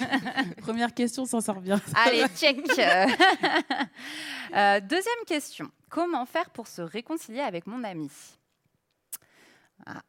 Première 0.58 0.94
question, 0.94 1.24
s'en 1.24 1.40
sort 1.40 1.60
bien. 1.60 1.80
Allez, 1.94 2.24
check. 2.36 2.58
Euh, 4.54 4.80
deuxième 4.80 5.24
question. 5.26 5.70
Comment 5.88 6.26
faire 6.26 6.50
pour 6.50 6.66
se 6.66 6.82
réconcilier 6.82 7.40
avec 7.40 7.66
mon 7.66 7.84
ami 7.84 8.10
Ah, 9.86 10.02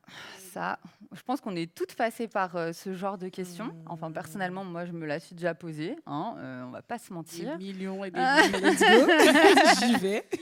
ça, 0.51 0.79
je 1.13 1.21
pense 1.23 1.41
qu'on 1.41 1.55
est 1.55 1.73
toutes 1.73 1.95
passées 1.95 2.27
par 2.27 2.55
euh, 2.55 2.73
ce 2.73 2.93
genre 2.93 3.17
de 3.17 3.27
questions. 3.29 3.73
Enfin, 3.87 4.11
personnellement, 4.11 4.63
moi, 4.63 4.85
je 4.85 4.91
me 4.91 5.05
la 5.05 5.19
suis 5.19 5.33
déjà 5.35 5.55
posée. 5.55 5.95
Hein, 6.05 6.35
euh, 6.37 6.63
on 6.65 6.69
va 6.71 6.81
pas 6.81 6.99
se 6.99 7.09
Des 7.09 7.13
mentir. 7.15 7.57
millions 7.57 8.03
et 8.05 8.11
des 8.11 8.19
Ah. 8.19 8.41
millions. 8.47 9.07
J'y 9.79 9.95
vais. 9.97 10.25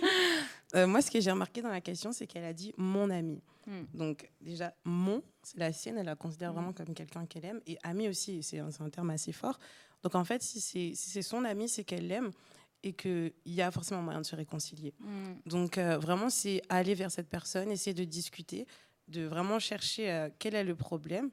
Euh, 0.74 0.88
moi, 0.88 1.02
ce 1.02 1.12
que 1.12 1.20
j'ai 1.20 1.30
remarqué 1.32 1.62
dans 1.62 1.68
la 1.68 1.82
question, 1.82 2.14
c'est 2.14 2.26
qu'elle 2.28 2.46
a 2.46 2.54
dit 2.54 2.74
mon 2.78 3.10
ami. 3.10 3.42
Hmm. 3.68 3.84
Donc, 3.94 4.32
déjà, 4.40 4.74
mon, 4.86 5.22
c'est 5.44 5.58
la 5.58 5.74
sienne, 5.74 5.98
elle 5.98 6.06
la 6.06 6.16
considère 6.16 6.52
Hmm. 6.52 6.56
vraiment 6.56 6.72
comme 6.72 6.94
quelqu'un 6.94 7.26
qu'elle 7.26 7.44
aime. 7.44 7.60
Et 7.68 7.78
ami 7.84 8.08
aussi, 8.08 8.42
c'est 8.42 8.60
un, 8.60 8.70
terme 8.90 9.10
assez 9.10 9.34
fort. 9.34 9.60
Donc, 10.02 10.16
en 10.16 10.24
fait, 10.24 10.42
si 10.42 10.62
c'est 10.62 10.94
si 10.96 11.22
son 11.24 11.44
ami, 11.44 11.68
c'est 11.68 11.84
qu'elle 11.84 12.08
l'aime 12.08 12.32
et 12.84 12.94
qu'il 12.94 13.34
y 13.48 13.62
a 13.62 13.70
forcément 13.70 14.02
moyen 14.02 14.22
de 14.22 14.26
se 14.26 14.34
réconcilier. 14.34 14.94
Donc, 15.46 15.78
euh, 15.78 15.98
vraiment, 15.98 16.30
c'est 16.30 16.62
aller 16.70 16.96
vers 16.96 17.12
cette 17.12 17.28
personne, 17.28 17.70
essayer 17.70 17.94
de 17.94 18.06
discuter, 18.06 18.66
de 19.12 19.24
vraiment 19.26 19.60
chercher 19.60 20.12
euh, 20.12 20.30
quel 20.40 20.56
est 20.56 20.64
le 20.64 20.76
problème 20.76 21.30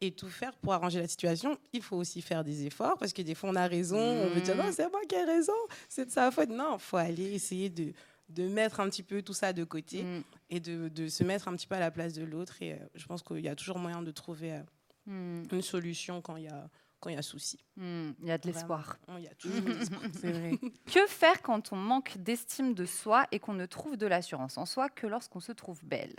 et 0.00 0.10
tout 0.10 0.28
faire 0.28 0.56
pour 0.56 0.72
arranger 0.72 1.00
la 1.00 1.06
situation. 1.06 1.56
Il 1.72 1.80
faut 1.82 1.96
aussi 1.96 2.22
faire 2.22 2.42
des 2.42 2.66
efforts 2.66 2.98
parce 2.98 3.12
que 3.12 3.22
des 3.22 3.34
fois, 3.36 3.50
on 3.50 3.54
a 3.54 3.66
raison. 3.68 3.98
On 4.00 4.28
veut 4.30 4.40
dire 4.40 4.56
Mhm. 4.56 4.62
non, 4.66 4.72
c'est 4.72 4.90
moi 4.90 5.00
qui 5.08 5.14
ai 5.14 5.22
raison, 5.24 5.52
c'est 5.88 6.06
de 6.06 6.10
sa 6.10 6.30
faute. 6.32 6.48
Non, 6.48 6.74
il 6.74 6.80
faut 6.80 6.96
aller 6.96 7.32
essayer 7.34 7.70
de, 7.70 7.92
de 8.28 8.48
mettre 8.48 8.80
un 8.80 8.88
petit 8.88 9.04
peu 9.04 9.22
tout 9.22 9.32
ça 9.34 9.52
de 9.52 9.62
côté 9.62 10.02
Hmm. 10.02 10.22
et 10.50 10.58
de, 10.58 10.88
de 10.88 11.06
se 11.06 11.22
mettre 11.22 11.46
un 11.46 11.54
petit 11.54 11.68
peu 11.68 11.76
à 11.76 11.80
la 11.80 11.90
place 11.92 12.14
de 12.14 12.24
l'autre. 12.24 12.60
Et 12.62 12.72
euh, 12.72 12.76
je 12.96 13.06
pense 13.06 13.22
qu'il 13.22 13.40
y 13.40 13.48
a 13.48 13.54
toujours 13.54 13.78
moyen 13.78 14.02
de 14.02 14.10
trouver 14.10 14.54
euh, 14.54 14.62
Hmm. 15.06 15.42
une 15.52 15.62
solution 15.62 16.20
quand 16.22 16.36
il 16.36 16.44
y 16.44 16.48
a, 16.48 16.68
quand 17.00 17.10
il 17.10 17.14
y 17.16 17.18
a 17.18 17.22
souci. 17.22 17.58
Il 17.76 18.14
y 18.24 18.30
a 18.30 18.38
de 18.38 18.46
l'espoir. 18.46 18.98
Il 19.18 19.24
y 19.24 19.28
a 19.28 19.34
toujours 19.34 19.60
de 19.62 19.72
l'espoir. 19.78 20.00
C'est 20.20 20.30
vrai. 20.32 20.52
Que 20.86 21.06
faire 21.08 21.42
quand 21.42 21.72
on 21.72 21.76
manque 21.76 22.16
d'estime 22.18 22.72
de 22.74 22.84
soi 22.86 23.26
et 23.32 23.38
qu'on 23.40 23.54
ne 23.54 23.66
trouve 23.66 23.96
de 23.96 24.06
l'assurance 24.06 24.58
en 24.58 24.64
soi 24.66 24.88
que 24.88 25.06
lorsqu'on 25.08 25.40
se 25.40 25.50
trouve 25.52 25.80
belle? 25.84 26.14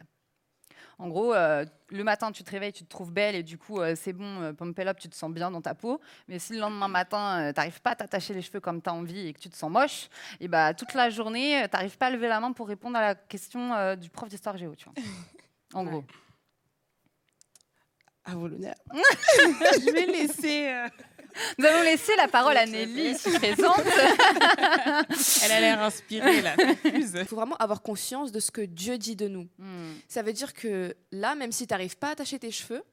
En 0.99 1.07
gros, 1.09 1.33
euh, 1.33 1.65
le 1.89 2.03
matin, 2.03 2.31
tu 2.31 2.43
te 2.43 2.51
réveilles, 2.51 2.71
tu 2.73 2.83
te 2.83 2.89
trouves 2.89 3.11
belle 3.11 3.35
et 3.35 3.43
du 3.43 3.57
coup, 3.57 3.79
euh, 3.81 3.95
c'est 3.95 4.13
bon, 4.13 4.41
euh, 4.41 4.53
pump 4.53 4.77
it 4.79 4.87
up, 4.87 4.97
tu 4.99 5.09
te 5.09 5.15
sens 5.15 5.31
bien 5.31 5.49
dans 5.51 5.61
ta 5.61 5.73
peau. 5.73 5.99
Mais 6.27 6.39
si 6.39 6.53
le 6.53 6.59
lendemain 6.59 6.87
matin, 6.87 7.51
tu 7.53 7.57
n'arrives 7.59 7.81
pas 7.81 7.91
à 7.91 7.95
t'attacher 7.95 8.33
les 8.33 8.41
cheveux 8.41 8.59
comme 8.59 8.81
tu 8.81 8.89
as 8.89 8.93
envie 8.93 9.27
et 9.27 9.33
que 9.33 9.39
tu 9.39 9.49
te 9.49 9.55
sens 9.57 9.71
moche, 9.71 10.07
et 10.39 10.47
bah, 10.47 10.73
toute 10.73 10.93
la 10.93 11.09
journée, 11.09 11.63
tu 11.63 11.69
n'arrives 11.75 11.97
pas 11.97 12.07
à 12.07 12.09
lever 12.11 12.27
la 12.27 12.39
main 12.39 12.51
pour 12.51 12.67
répondre 12.67 12.97
à 12.97 13.01
la 13.01 13.15
question 13.15 13.73
euh, 13.73 13.95
du 13.95 14.09
prof 14.09 14.29
d'histoire 14.29 14.55
géo. 14.57 14.75
Tu 14.75 14.85
vois. 14.85 14.93
En 15.73 15.83
Ouais. 15.85 15.91
gros. 15.91 16.03
À 18.25 18.35
vos 18.35 18.47
l'honneur. 18.49 18.75
Je 18.93 19.91
vais 19.91 20.05
laisser. 20.05 20.71
Nous 21.57 21.65
allons 21.65 21.81
laisser 21.81 22.15
la 22.15 22.27
parole 22.27 22.57
à 22.57 22.65
Nelly, 22.65 23.11
ici 23.11 23.29
présente. 23.31 23.81
Elle 25.43 25.51
a 25.51 25.59
l'air 25.59 25.81
inspirée 25.81 26.41
là. 26.41 26.55
Il 26.85 27.25
faut 27.25 27.35
vraiment 27.35 27.57
avoir 27.57 27.81
conscience 27.81 28.31
de 28.31 28.39
ce 28.39 28.51
que 28.51 28.61
Dieu 28.61 28.97
dit 28.97 29.15
de 29.15 29.27
nous. 29.27 29.47
Hmm. 29.57 29.93
Ça 30.07 30.21
veut 30.21 30.33
dire 30.33 30.53
que 30.53 30.95
là, 31.11 31.35
même 31.35 31.51
si 31.51 31.67
tu 31.67 31.73
n'arrives 31.73 31.97
pas 31.97 32.09
à 32.09 32.11
attacher 32.11 32.39
tes 32.39 32.51
cheveux, 32.51 32.83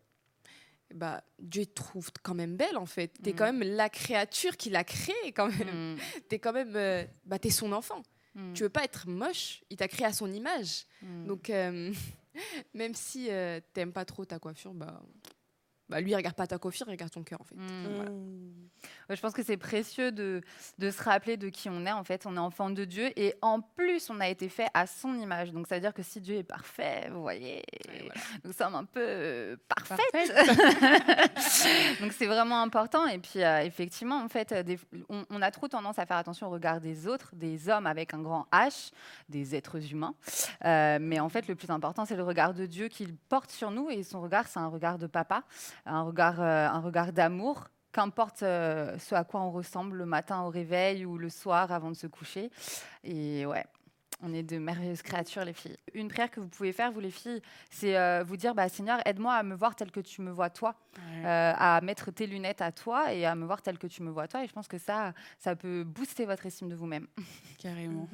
bah, 0.94 1.22
Dieu 1.38 1.66
te 1.66 1.74
trouve 1.74 2.10
quand 2.22 2.34
même 2.34 2.56
belle 2.56 2.76
en 2.76 2.86
fait. 2.86 3.12
Tu 3.22 3.30
es 3.30 3.32
Mm. 3.32 3.36
quand 3.36 3.44
même 3.52 3.62
la 3.62 3.88
créature 3.88 4.56
qu'il 4.56 4.74
a 4.76 4.82
créée 4.84 5.32
quand 5.34 5.48
même. 5.48 5.94
Hmm. 5.94 5.98
Tu 6.28 6.34
es 6.34 6.38
quand 6.38 6.52
même 6.52 6.74
euh, 6.74 7.04
bah, 7.24 7.38
t'es 7.38 7.50
son 7.50 7.72
enfant. 7.72 8.02
Hmm. 8.34 8.52
Tu 8.54 8.62
veux 8.64 8.68
pas 8.68 8.84
être 8.84 9.08
moche, 9.08 9.62
il 9.70 9.76
t'a 9.76 9.86
créé 9.88 10.06
à 10.06 10.12
son 10.12 10.30
image. 10.32 10.86
Hmm. 11.02 11.26
Donc 11.26 11.48
euh, 11.50 11.92
même 12.74 12.94
si 12.94 13.28
euh, 13.30 13.60
t'aimes 13.72 13.92
pas 13.92 14.04
trop 14.04 14.24
ta 14.24 14.38
coiffure, 14.40 14.74
bah, 14.74 15.00
bah 15.90 16.00
lui 16.00 16.10
il 16.12 16.16
regarde 16.16 16.36
pas 16.36 16.46
ta 16.46 16.58
coiffure, 16.58 16.86
il 16.88 16.92
regarde 16.92 17.10
ton 17.12 17.22
cœur 17.22 17.40
en 17.40 17.44
fait. 17.44 17.54
Hmm. 17.56 17.94
Voilà. 17.94 18.10
Mm. 18.10 18.50
Ouais, 19.10 19.16
je 19.16 19.20
pense 19.20 19.32
que 19.34 19.42
c'est 19.42 19.56
précieux 19.56 20.12
de, 20.12 20.40
de 20.78 20.90
se 20.90 21.02
rappeler 21.02 21.36
de 21.36 21.48
qui 21.48 21.68
on 21.68 21.84
est. 21.84 21.92
En 21.92 22.04
fait, 22.04 22.24
on 22.26 22.36
est 22.36 22.38
enfant 22.40 22.70
de 22.70 22.84
Dieu 22.84 23.10
et 23.16 23.34
en 23.42 23.60
plus, 23.60 24.08
on 24.08 24.20
a 24.20 24.28
été 24.28 24.48
fait 24.48 24.68
à 24.72 24.86
son 24.86 25.14
image. 25.18 25.50
Donc, 25.52 25.66
ça 25.66 25.74
veut 25.74 25.80
dire 25.80 25.92
que 25.92 26.02
si 26.02 26.20
Dieu 26.20 26.36
est 26.36 26.42
parfait, 26.44 27.08
vous 27.10 27.20
voyez, 27.20 27.62
nous 28.44 28.52
sommes 28.52 28.74
un 28.76 28.84
peu 28.84 29.00
euh, 29.04 29.56
parfaites. 29.68 29.98
Donc, 32.00 32.12
c'est 32.12 32.26
vraiment 32.26 32.62
important. 32.62 33.06
Et 33.06 33.18
puis, 33.18 33.42
euh, 33.42 33.62
effectivement, 33.64 34.22
en 34.22 34.28
fait, 34.28 34.52
euh, 34.52 34.62
des- 34.62 34.78
on, 35.08 35.24
on 35.28 35.42
a 35.42 35.50
trop 35.50 35.68
tendance 35.68 35.98
à 35.98 36.06
faire 36.06 36.16
attention 36.16 36.46
au 36.46 36.50
regard 36.50 36.80
des 36.80 37.06
autres, 37.06 37.30
des 37.34 37.68
hommes 37.68 37.86
avec 37.86 38.14
un 38.14 38.20
grand 38.22 38.46
H, 38.52 38.92
des 39.28 39.54
êtres 39.54 39.92
humains. 39.92 40.14
Euh, 40.64 40.98
mais 41.00 41.20
en 41.20 41.28
fait, 41.28 41.48
le 41.48 41.54
plus 41.54 41.70
important, 41.70 42.04
c'est 42.04 42.16
le 42.16 42.22
regard 42.24 42.54
de 42.54 42.66
Dieu 42.66 42.88
qu'il 42.88 43.14
porte 43.16 43.50
sur 43.50 43.70
nous. 43.70 43.90
Et 43.90 44.02
son 44.02 44.20
regard, 44.20 44.46
c'est 44.48 44.60
un 44.60 44.68
regard 44.68 44.98
de 44.98 45.06
papa, 45.06 45.42
un 45.86 46.02
regard, 46.02 46.40
euh, 46.40 46.68
un 46.68 46.80
regard 46.80 47.12
d'amour 47.12 47.68
qu'importe 47.92 48.42
euh, 48.44 48.96
ce 48.98 49.14
à 49.14 49.24
quoi 49.24 49.40
on 49.40 49.50
ressemble 49.50 49.96
le 49.96 50.06
matin 50.06 50.42
au 50.42 50.48
réveil 50.48 51.04
ou 51.04 51.18
le 51.18 51.28
soir 51.28 51.72
avant 51.72 51.90
de 51.90 51.96
se 51.96 52.06
coucher. 52.06 52.50
Et 53.04 53.44
ouais. 53.46 53.64
On 54.22 54.34
est 54.34 54.42
de 54.42 54.58
merveilleuses 54.58 55.00
créatures, 55.00 55.46
les 55.46 55.54
filles. 55.54 55.78
Une 55.94 56.08
prière 56.08 56.30
que 56.30 56.40
vous 56.40 56.48
pouvez 56.48 56.74
faire, 56.74 56.92
vous 56.92 57.00
les 57.00 57.10
filles, 57.10 57.40
c'est 57.70 57.96
euh, 57.96 58.22
vous 58.22 58.36
dire 58.36 58.54
bah, 58.54 58.68
Seigneur, 58.68 59.00
aide-moi 59.06 59.32
à 59.32 59.42
me 59.42 59.54
voir 59.54 59.74
tel 59.74 59.90
que 59.90 60.00
tu 60.00 60.20
me 60.20 60.30
vois 60.30 60.50
toi, 60.50 60.74
Ouais. 60.98 61.24
euh, 61.24 61.52
à 61.56 61.80
mettre 61.80 62.10
tes 62.10 62.26
lunettes 62.26 62.60
à 62.60 62.70
toi 62.70 63.14
et 63.14 63.24
à 63.24 63.34
me 63.34 63.46
voir 63.46 63.62
tel 63.62 63.78
que 63.78 63.86
tu 63.86 64.02
me 64.02 64.10
vois 64.10 64.28
toi. 64.28 64.44
Et 64.44 64.46
je 64.46 64.52
pense 64.52 64.68
que 64.68 64.76
ça, 64.76 65.14
ça 65.38 65.56
peut 65.56 65.84
booster 65.84 66.26
votre 66.26 66.44
estime 66.44 66.68
de 66.68 66.74
vous-même. 66.74 67.06
Carrément. 67.58 68.06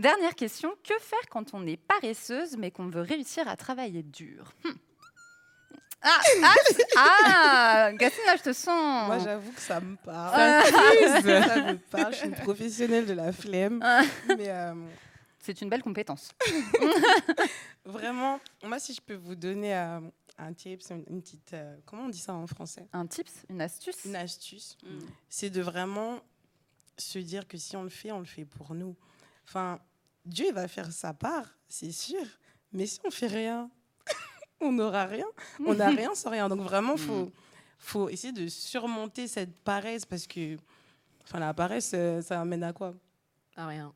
Dernière 0.00 0.34
question 0.34 0.70
que 0.82 0.94
faire 1.00 1.28
quand 1.30 1.54
on 1.54 1.64
est 1.68 1.76
paresseuse 1.76 2.56
mais 2.56 2.72
qu'on 2.72 2.88
veut 2.88 3.02
réussir 3.02 3.46
à 3.46 3.54
travailler 3.54 4.02
dur? 4.02 4.52
Hmm. 4.64 4.70
Ah, 6.00 6.20
ah, 6.44 6.54
ah 6.96 7.92
Gatine, 7.94 8.22
là, 8.26 8.36
je 8.36 8.42
te 8.42 8.52
sens. 8.52 9.06
Moi, 9.08 9.18
j'avoue 9.18 9.50
que 9.52 9.60
ça 9.60 9.80
me 9.80 9.96
parle. 9.96 10.64
Ça 10.64 11.62
me 11.72 11.76
parle. 11.90 12.12
Je 12.12 12.18
suis 12.18 12.28
une 12.28 12.34
professionnelle 12.36 13.06
de 13.06 13.14
la 13.14 13.32
flemme. 13.32 13.80
Ah. 13.82 14.02
Mais 14.28 14.48
euh, 14.48 14.74
C'est 15.40 15.60
une 15.60 15.68
belle 15.68 15.82
compétence. 15.82 16.30
vraiment, 17.84 18.40
moi, 18.64 18.78
si 18.78 18.94
je 18.94 19.00
peux 19.00 19.14
vous 19.14 19.34
donner 19.34 19.74
euh, 19.76 20.00
un 20.38 20.52
tips, 20.52 20.90
une, 20.90 21.04
une 21.08 21.20
petite. 21.22 21.52
euh, 21.54 21.76
comment 21.86 22.04
on 22.04 22.08
dit 22.08 22.18
ça 22.18 22.34
en 22.34 22.46
français? 22.46 22.86
Un 22.92 23.06
tips, 23.06 23.32
une 23.48 23.60
astuce? 23.60 24.04
Une 24.04 24.16
astuce, 24.16 24.76
Mm. 24.84 24.98
c'est 25.28 25.50
de 25.50 25.60
vraiment 25.62 26.20
se 26.96 27.18
dire 27.18 27.46
que 27.46 27.56
si 27.58 27.76
on 27.76 27.82
le 27.82 27.88
fait, 27.90 28.12
on 28.12 28.18
le 28.20 28.24
fait 28.26 28.44
pour 28.44 28.74
nous. 28.74 28.96
Enfin, 29.46 29.80
Dieu 30.24 30.46
il 30.48 30.54
va 30.54 30.68
faire 30.68 30.92
sa 30.92 31.14
part, 31.14 31.46
c'est 31.68 31.92
sûr. 31.92 32.24
Mais 32.72 32.86
si 32.86 33.00
on 33.04 33.10
fait 33.10 33.28
rien, 33.28 33.70
on 34.60 34.72
n'aura 34.72 35.04
rien. 35.06 35.26
On 35.64 35.74
n'a 35.74 35.88
rien 35.90 36.14
sans 36.14 36.30
rien. 36.30 36.48
Donc 36.48 36.60
vraiment, 36.60 36.96
faut, 36.96 37.30
faut 37.78 38.08
essayer 38.08 38.32
de 38.32 38.48
surmonter 38.48 39.26
cette 39.28 39.54
paresse 39.62 40.04
parce 40.04 40.26
que, 40.26 40.56
enfin, 41.24 41.38
la 41.38 41.54
paresse, 41.54 41.92
euh, 41.94 42.20
ça 42.22 42.40
amène 42.40 42.62
à 42.64 42.72
quoi? 42.72 42.94
Ah 43.56 43.66
rien. 43.66 43.92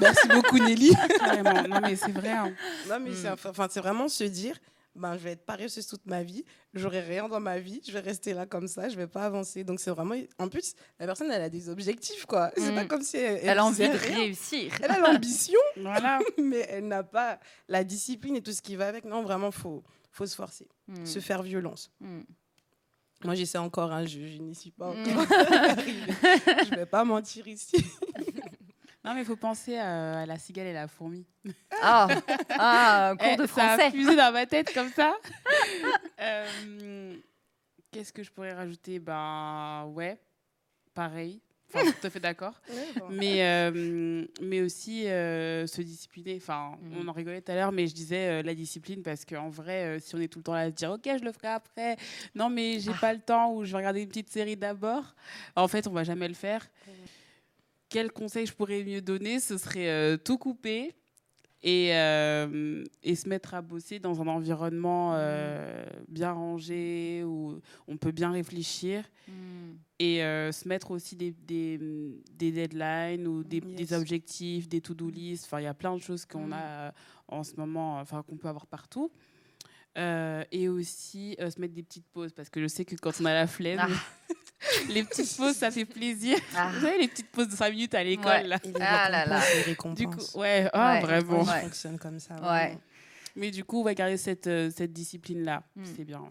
Merci 0.00 0.28
beaucoup 0.28 0.58
Nelly. 0.58 0.92
Carrément. 1.18 1.62
Non, 1.68 1.80
mais 1.82 1.94
c'est 1.96 2.12
vrai. 2.12 2.30
hein. 2.30 2.52
Non, 2.88 2.98
mais 3.00 3.10
Mm. 3.10 3.14
c'est 3.14 3.30
enfin, 3.48 3.66
c'est 3.70 3.80
vraiment 3.80 4.08
se 4.08 4.24
dire, 4.24 4.56
ben, 4.94 5.14
je 5.16 5.22
vais 5.24 5.32
être 5.32 5.44
paresseuse 5.46 5.86
toute 5.86 6.04
ma 6.06 6.22
vie, 6.22 6.44
j'aurai 6.74 7.00
rien 7.00 7.28
dans 7.28 7.40
ma 7.40 7.58
vie, 7.58 7.80
je 7.86 7.92
vais 7.92 8.00
rester 8.00 8.34
là 8.34 8.44
comme 8.46 8.68
ça, 8.68 8.88
je 8.88 8.96
vais 8.96 9.06
pas 9.06 9.24
avancer. 9.24 9.64
Donc 9.64 9.80
c'est 9.80 9.90
vraiment, 9.90 10.14
en 10.38 10.48
plus, 10.48 10.74
la 11.00 11.06
personne 11.06 11.30
elle 11.30 11.42
a 11.42 11.48
des 11.48 11.68
objectifs 11.68 12.26
quoi. 12.26 12.50
C'est 12.56 12.72
Mm. 12.72 12.74
pas 12.74 12.84
comme 12.84 13.02
si 13.02 13.16
elle, 13.16 13.40
Elle 13.42 13.58
a 13.58 13.64
envie 13.64 13.88
de 13.88 13.92
rien. 13.96 14.16
réussir. 14.16 14.72
Elle 14.82 14.90
a 14.90 14.98
l'ambition, 14.98 15.58
Voilà. 15.76 16.18
mais 16.38 16.66
elle 16.68 16.88
n'a 16.88 17.02
pas 17.02 17.38
la 17.68 17.84
discipline 17.84 18.36
et 18.36 18.42
tout 18.42 18.52
ce 18.52 18.60
qui 18.62 18.76
va 18.76 18.88
avec. 18.88 19.04
Non, 19.04 19.22
vraiment, 19.22 19.50
faut, 19.50 19.82
faut 20.10 20.26
se 20.26 20.34
forcer, 20.36 20.68
Mm. 20.88 21.06
se 21.06 21.18
faire 21.20 21.42
violence. 21.42 21.90
Mm. 22.00 22.20
Moi, 23.24 23.36
j'essaie 23.36 23.58
encore, 23.58 23.92
hein, 23.92 24.04
je, 24.04 24.18
je 24.26 24.38
n'y 24.38 24.52
suis 24.54 24.72
pas 24.72 24.88
encore. 24.88 24.96
Je 26.70 26.74
vais 26.74 26.86
pas 26.86 27.04
mentir 27.04 27.46
ici. 27.46 27.76
Non, 29.04 29.14
mais 29.14 29.20
il 29.22 29.24
faut 29.26 29.36
penser 29.36 29.76
à, 29.78 30.20
à 30.20 30.26
la 30.26 30.38
cigale 30.38 30.68
et 30.68 30.72
la 30.72 30.86
fourmi. 30.86 31.26
Ah, 31.82 32.06
ah, 32.50 33.14
cours 33.18 33.28
Eh, 33.32 33.36
de 33.36 33.46
Ça 33.46 33.64
a 33.72 33.76
français. 33.76 33.90
fusé 33.90 34.14
dans 34.14 34.32
ma 34.32 34.46
tête 34.46 34.72
comme 34.72 34.90
ça. 34.90 35.16
Euh, 36.20 37.16
Qu'est-ce 37.90 38.12
que 38.12 38.22
je 38.22 38.30
pourrais 38.30 38.52
rajouter? 38.52 39.00
Ben 39.00 39.86
ouais, 39.92 40.16
pareil. 40.94 41.40
Enfin, 41.74 41.90
tout 41.90 42.06
à 42.06 42.10
fait 42.10 42.20
d'accord. 42.20 42.54
mais, 43.10 43.42
euh, 43.44 44.24
mais 44.40 44.60
aussi 44.60 45.08
euh, 45.08 45.66
se 45.66 45.82
discipliner. 45.82 46.36
Enfin, 46.36 46.78
Mm. 46.80 46.96
on 47.00 47.08
en 47.08 47.12
rigolait 47.12 47.40
tout 47.40 47.50
à 47.50 47.56
l'heure, 47.56 47.72
mais 47.72 47.88
je 47.88 47.94
disais 47.94 48.28
euh, 48.28 48.42
la 48.42 48.54
discipline 48.54 49.02
parce 49.02 49.24
qu'en 49.24 49.48
vrai, 49.48 49.96
euh, 49.96 49.98
si 49.98 50.14
on 50.14 50.20
est 50.20 50.28
tout 50.28 50.38
le 50.38 50.44
temps 50.44 50.54
là 50.54 50.60
à 50.60 50.66
se 50.70 50.76
dire 50.76 50.92
ok, 50.92 51.02
je 51.18 51.24
le 51.24 51.32
ferai 51.32 51.48
après, 51.48 51.96
non, 52.36 52.48
mais 52.50 52.78
j'ai 52.78 52.92
Ah. 52.94 52.98
pas 53.00 53.12
le 53.12 53.20
temps 53.20 53.52
ou 53.52 53.64
je 53.64 53.72
vais 53.72 53.78
regarder 53.78 54.02
une 54.02 54.08
petite 54.08 54.30
série 54.30 54.56
d'abord, 54.56 55.14
en 55.56 55.66
fait, 55.66 55.88
on 55.88 55.92
va 55.92 56.04
jamais 56.04 56.28
le 56.28 56.34
faire. 56.34 56.64
Quel 57.92 58.10
conseil 58.10 58.46
je 58.46 58.52
pourrais 58.54 58.82
mieux 58.84 59.02
donner 59.02 59.38
Ce 59.38 59.58
serait 59.58 59.88
euh, 59.90 60.16
tout 60.16 60.38
couper. 60.38 60.94
Et, 61.64 61.94
euh, 61.94 62.82
et 63.04 63.14
se 63.14 63.28
mettre 63.28 63.54
à 63.54 63.62
bosser 63.62 64.00
dans 64.00 64.20
un 64.20 64.26
environnement 64.26 65.12
euh, 65.14 65.84
bien 66.08 66.32
rangé 66.32 67.22
où 67.24 67.60
on 67.86 67.96
peut 67.96 68.10
bien 68.10 68.32
réfléchir 68.32 69.04
Hmm. 69.28 69.76
et 70.00 70.16
se 70.18 70.66
mettre 70.66 70.90
aussi 70.90 71.14
des, 71.14 71.30
des, 71.30 71.78
des 72.32 72.50
deadlines 72.50 73.28
ou 73.28 73.44
des, 73.44 73.58
Yes. 73.64 73.76
des 73.76 73.92
objectifs, 73.94 74.68
des 74.68 74.80
to-do 74.80 75.08
lists. 75.08 75.44
Enfin, 75.44 75.60
il 75.60 75.64
y 75.64 75.68
a 75.68 75.74
plein 75.74 75.94
de 75.96 76.02
choses 76.02 76.24
qu'on 76.26 76.48
Mm. 76.48 76.52
a 76.54 76.92
en 77.28 77.44
ce 77.44 77.54
moment, 77.54 78.00
enfin 78.00 78.24
qu'on 78.24 78.36
peut 78.36 78.48
avoir 78.48 78.66
partout. 78.66 79.12
Et 79.96 80.68
aussi 80.68 81.36
se 81.38 81.60
mettre 81.60 81.74
des 81.74 81.84
petites 81.84 82.08
pauses 82.12 82.32
parce 82.32 82.50
que 82.50 82.60
je 82.60 82.66
sais 82.66 82.84
que 82.84 82.96
quand 82.96 83.12
on 83.20 83.24
a 83.26 83.32
la 83.34 83.46
flemme, 83.46 83.78
Ah. 83.80 83.88
Les 84.88 85.02
petites 85.04 85.36
pauses 85.36 85.56
ça 85.56 85.70
fait 85.70 85.84
plaisir. 85.84 86.38
Ah. 86.56 86.70
Vous 86.74 86.80
savez 86.86 86.98
les 86.98 87.08
petites 87.08 87.30
pauses 87.30 87.48
de 87.48 87.56
5 87.56 87.70
minutes 87.70 87.94
à 87.94 88.02
l'école 88.04 88.26
Ouais. 88.26 88.42
là. 88.44 88.58
Ah 88.80 89.08
là 89.10 89.26
là. 89.26 89.38
récompenses, 89.38 89.98
les 89.98 90.04
Du 90.04 90.06
coup, 90.06 90.12
récompenses. 90.12 90.34
ouais, 90.36 90.68
ah, 90.72 90.92
Ouais. 90.94 91.00
vraiment. 91.00 91.40
Ouais. 91.42 91.52
je 91.56 91.60
fonctionne 91.62 91.98
comme 91.98 92.18
ça. 92.20 92.34
Ouais. 92.42 92.78
Mais 93.36 93.50
du 93.50 93.64
coup, 93.64 93.80
on 93.80 93.84
va 93.84 93.94
garder 93.94 94.16
cette, 94.16 94.46
euh, 94.46 94.70
cette 94.70 94.92
discipline 94.92 95.44
là. 95.44 95.62
Mm. 95.76 95.84
C'est 95.96 96.04
bien. 96.04 96.20
ouais. 96.20 96.28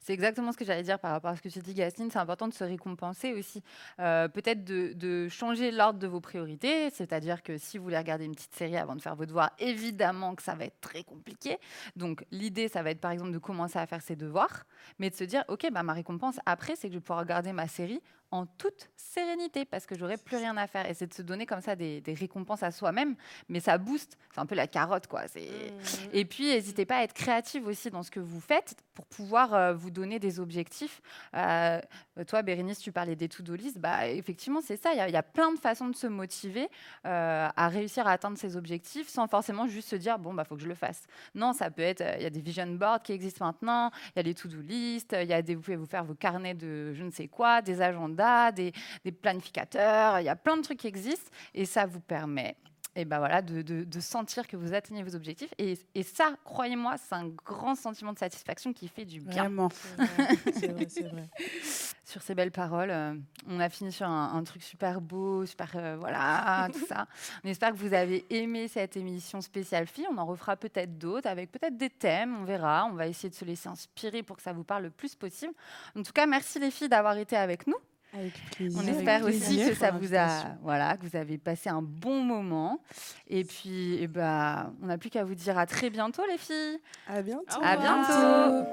C'est 0.00 0.12
exactement 0.12 0.52
ce 0.52 0.56
que 0.56 0.64
j'allais 0.64 0.82
dire 0.82 0.98
par 0.98 1.12
rapport 1.12 1.30
à 1.30 1.36
ce 1.36 1.42
que 1.42 1.48
tu 1.48 1.58
dis, 1.60 1.74
Gastine. 1.74 2.10
C'est 2.10 2.18
important 2.18 2.48
de 2.48 2.54
se 2.54 2.64
récompenser 2.64 3.32
aussi. 3.32 3.62
Euh, 4.00 4.28
Peut-être 4.28 4.64
de, 4.64 4.92
de 4.94 5.28
changer 5.28 5.70
l'ordre 5.70 5.98
de 5.98 6.06
vos 6.06 6.20
priorités. 6.20 6.90
C'est-à-dire 6.90 7.42
que 7.42 7.58
si 7.58 7.78
vous 7.78 7.84
voulez 7.84 7.98
regarder 7.98 8.24
une 8.24 8.34
petite 8.34 8.54
série 8.54 8.76
avant 8.76 8.96
de 8.96 9.00
faire 9.00 9.14
vos 9.16 9.26
devoirs, 9.26 9.50
évidemment 9.58 10.34
que 10.34 10.42
ça 10.42 10.54
va 10.54 10.64
être 10.64 10.80
très 10.80 11.04
compliqué. 11.04 11.58
Donc, 11.96 12.24
l'idée, 12.30 12.68
ça 12.68 12.82
va 12.82 12.90
être 12.90 13.00
par 13.00 13.10
exemple 13.10 13.32
de 13.32 13.38
commencer 13.38 13.78
à 13.78 13.86
faire 13.86 14.02
ses 14.02 14.16
devoirs, 14.16 14.64
mais 14.98 15.10
de 15.10 15.14
se 15.14 15.24
dire 15.24 15.44
OK, 15.48 15.66
bah, 15.72 15.82
ma 15.82 15.92
récompense 15.92 16.36
après, 16.46 16.74
c'est 16.76 16.88
que 16.88 16.94
je 16.94 16.98
vais 16.98 17.02
pouvoir 17.02 17.20
regarder 17.20 17.52
ma 17.52 17.68
série 17.68 18.00
en 18.30 18.46
toute 18.46 18.90
sérénité 18.96 19.64
parce 19.64 19.86
que 19.86 19.96
j'aurai 19.96 20.16
plus 20.16 20.36
rien 20.36 20.56
à 20.56 20.66
faire. 20.66 20.88
Et 20.88 20.94
c'est 20.94 21.06
de 21.06 21.14
se 21.14 21.22
donner 21.22 21.46
comme 21.46 21.60
ça 21.60 21.76
des, 21.76 22.00
des 22.00 22.14
récompenses 22.14 22.62
à 22.62 22.70
soi-même, 22.70 23.16
mais 23.48 23.60
ça 23.60 23.78
booste. 23.78 24.18
C'est 24.32 24.40
un 24.40 24.46
peu 24.46 24.54
la 24.54 24.66
carotte, 24.66 25.06
quoi. 25.06 25.26
C'est. 25.28 25.40
Mm. 25.40 26.10
Et 26.12 26.24
puis, 26.24 26.48
n'hésitez 26.48 26.84
pas 26.84 26.98
à 26.98 27.02
être 27.02 27.14
créative 27.14 27.66
aussi 27.66 27.90
dans 27.90 28.02
ce 28.02 28.10
que 28.10 28.20
vous 28.20 28.40
faites 28.40 28.76
pour 28.98 29.06
pouvoir 29.06 29.54
euh, 29.54 29.74
vous 29.74 29.92
donner 29.92 30.18
des 30.18 30.40
objectifs. 30.40 31.00
Euh, 31.32 31.80
toi, 32.26 32.42
Bérénice, 32.42 32.80
tu 32.80 32.90
parlais 32.90 33.14
des 33.14 33.28
to-do 33.28 33.54
list. 33.54 33.78
Bah, 33.78 34.08
effectivement, 34.08 34.58
c'est 34.60 34.76
ça. 34.76 34.90
Il 34.92 35.12
y 35.12 35.16
a- 35.16 35.22
plein 35.22 35.52
de 35.52 35.58
façons 35.60 35.86
de 35.88 35.94
se 35.94 36.08
motiver 36.08 36.68
euh, 37.06 37.48
à 37.54 37.68
réussir 37.68 38.08
à 38.08 38.10
atteindre 38.12 38.36
ses 38.36 38.56
objectifs 38.56 39.06
sans 39.08 39.28
forcément 39.28 39.68
juste 39.68 39.88
se 39.90 39.94
dire 39.94 40.18
bon, 40.18 40.34
bah, 40.34 40.42
faut 40.42 40.56
que 40.56 40.62
je 40.62 40.66
le 40.66 40.74
fasse. 40.74 41.04
Non, 41.36 41.52
ça 41.52 41.70
peut 41.70 41.82
être. 41.82 42.02
Il 42.16 42.24
y 42.24 42.26
a 42.26 42.30
des 42.30 42.40
vision 42.40 42.66
boards 42.66 43.02
qui 43.04 43.12
existent 43.12 43.46
maintenant. 43.46 43.92
Il 44.06 44.12
y 44.16 44.18
a 44.18 44.22
les 44.24 44.34
to-do 44.34 44.60
list. 44.60 45.14
Il 45.16 45.28
y 45.28 45.32
a 45.32 45.42
des, 45.42 45.54
vous 45.54 45.60
pouvez 45.62 45.76
vous 45.76 45.86
faire 45.86 46.02
vos 46.02 46.14
carnets 46.16 46.54
de 46.54 46.92
je 46.92 47.04
ne 47.04 47.12
sais 47.12 47.28
quoi, 47.28 47.62
des 47.62 47.80
agendas, 47.80 48.50
des, 48.50 48.72
des 49.04 49.12
planificateurs. 49.12 50.18
Il 50.18 50.24
y 50.24 50.28
a 50.28 50.34
plein 50.34 50.56
de 50.56 50.62
trucs 50.62 50.80
qui 50.80 50.88
existent 50.88 51.30
et 51.54 51.66
ça 51.66 51.86
vous 51.86 52.00
permet 52.00 52.56
et 52.96 53.04
ben 53.04 53.18
voilà, 53.18 53.42
de, 53.42 53.62
de- 53.62 53.84
de 53.84 54.00
sentir 54.00 54.46
que 54.48 54.56
vous 54.56 54.74
atteignez 54.74 55.02
vos 55.02 55.14
objectifs. 55.14 55.52
Et, 55.58 55.78
et 55.94 56.02
ça, 56.02 56.34
croyez-moi, 56.44 56.96
c'est 56.98 57.14
un 57.14 57.28
grand 57.28 57.74
sentiment 57.74 58.12
de 58.12 58.18
satisfaction 58.18 58.72
qui 58.72 58.88
fait 58.88 59.04
du 59.04 59.20
bien. 59.20 59.42
Vraiment. 59.44 59.68
C'est 59.70 60.04
vrai, 60.04 60.26
c'est 60.52 60.68
vrai, 60.72 60.86
c'est 60.88 61.02
vrai. 61.08 61.28
Sur 62.04 62.22
ces 62.22 62.34
belles 62.34 62.50
paroles, 62.50 62.90
euh, 62.90 63.14
on 63.46 63.60
a 63.60 63.68
fini 63.68 63.92
sur 63.92 64.06
un, 64.06 64.32
un 64.34 64.42
truc 64.42 64.62
super 64.62 65.02
beau, 65.02 65.44
super 65.44 65.70
euh, 65.76 65.96
voilà, 66.00 66.68
tout 66.72 66.86
ça. 66.86 67.06
On 67.44 67.48
espère 67.48 67.70
que 67.72 67.76
vous 67.76 67.92
avez 67.92 68.24
aimé 68.30 68.66
cette 68.66 68.96
émission 68.96 69.42
spéciale 69.42 69.86
fille. 69.86 70.06
On 70.10 70.16
en 70.16 70.24
refera 70.24 70.56
peut-être 70.56 70.96
d'autres 70.96 71.28
avec 71.28 71.52
peut-être 71.52 71.76
des 71.76 71.90
thèmes, 71.90 72.34
on 72.40 72.44
verra. 72.44 72.86
On 72.90 72.94
va 72.94 73.06
essayer 73.08 73.28
de 73.28 73.34
se 73.34 73.44
laisser 73.44 73.68
inspirer 73.68 74.22
pour 74.22 74.36
que 74.38 74.42
ça 74.42 74.54
vous 74.54 74.64
parle 74.64 74.84
le 74.84 74.90
plus 74.90 75.14
possible. 75.14 75.52
En 75.94 76.02
tout 76.02 76.12
cas, 76.14 76.24
merci 76.24 76.58
les 76.58 76.70
filles 76.70 76.88
d'avoir 76.88 77.18
été 77.18 77.36
avec 77.36 77.66
nous. 77.66 77.76
Avec 78.12 78.32
plaisir. 78.56 78.80
On 78.82 78.86
Avec 78.86 78.96
espère 78.96 79.24
aussi 79.24 79.58
que 79.58 79.74
ça 79.74 79.90
vous 79.90 80.14
a, 80.14 80.56
voilà, 80.62 80.96
que 80.96 81.06
vous 81.06 81.16
avez 81.16 81.36
passé 81.38 81.68
un 81.68 81.82
bon 81.82 82.22
moment. 82.22 82.80
Et 83.28 83.44
puis, 83.44 83.98
eh 84.00 84.06
ben, 84.06 84.72
on 84.82 84.86
n'a 84.86 84.96
plus 84.96 85.10
qu'à 85.10 85.24
vous 85.24 85.34
dire 85.34 85.58
à 85.58 85.66
très 85.66 85.90
bientôt, 85.90 86.22
les 86.30 86.38
filles. 86.38 86.80
À 87.06 87.20
bientôt. 87.22 87.60
À 87.62 87.76
bientôt. 87.76 88.66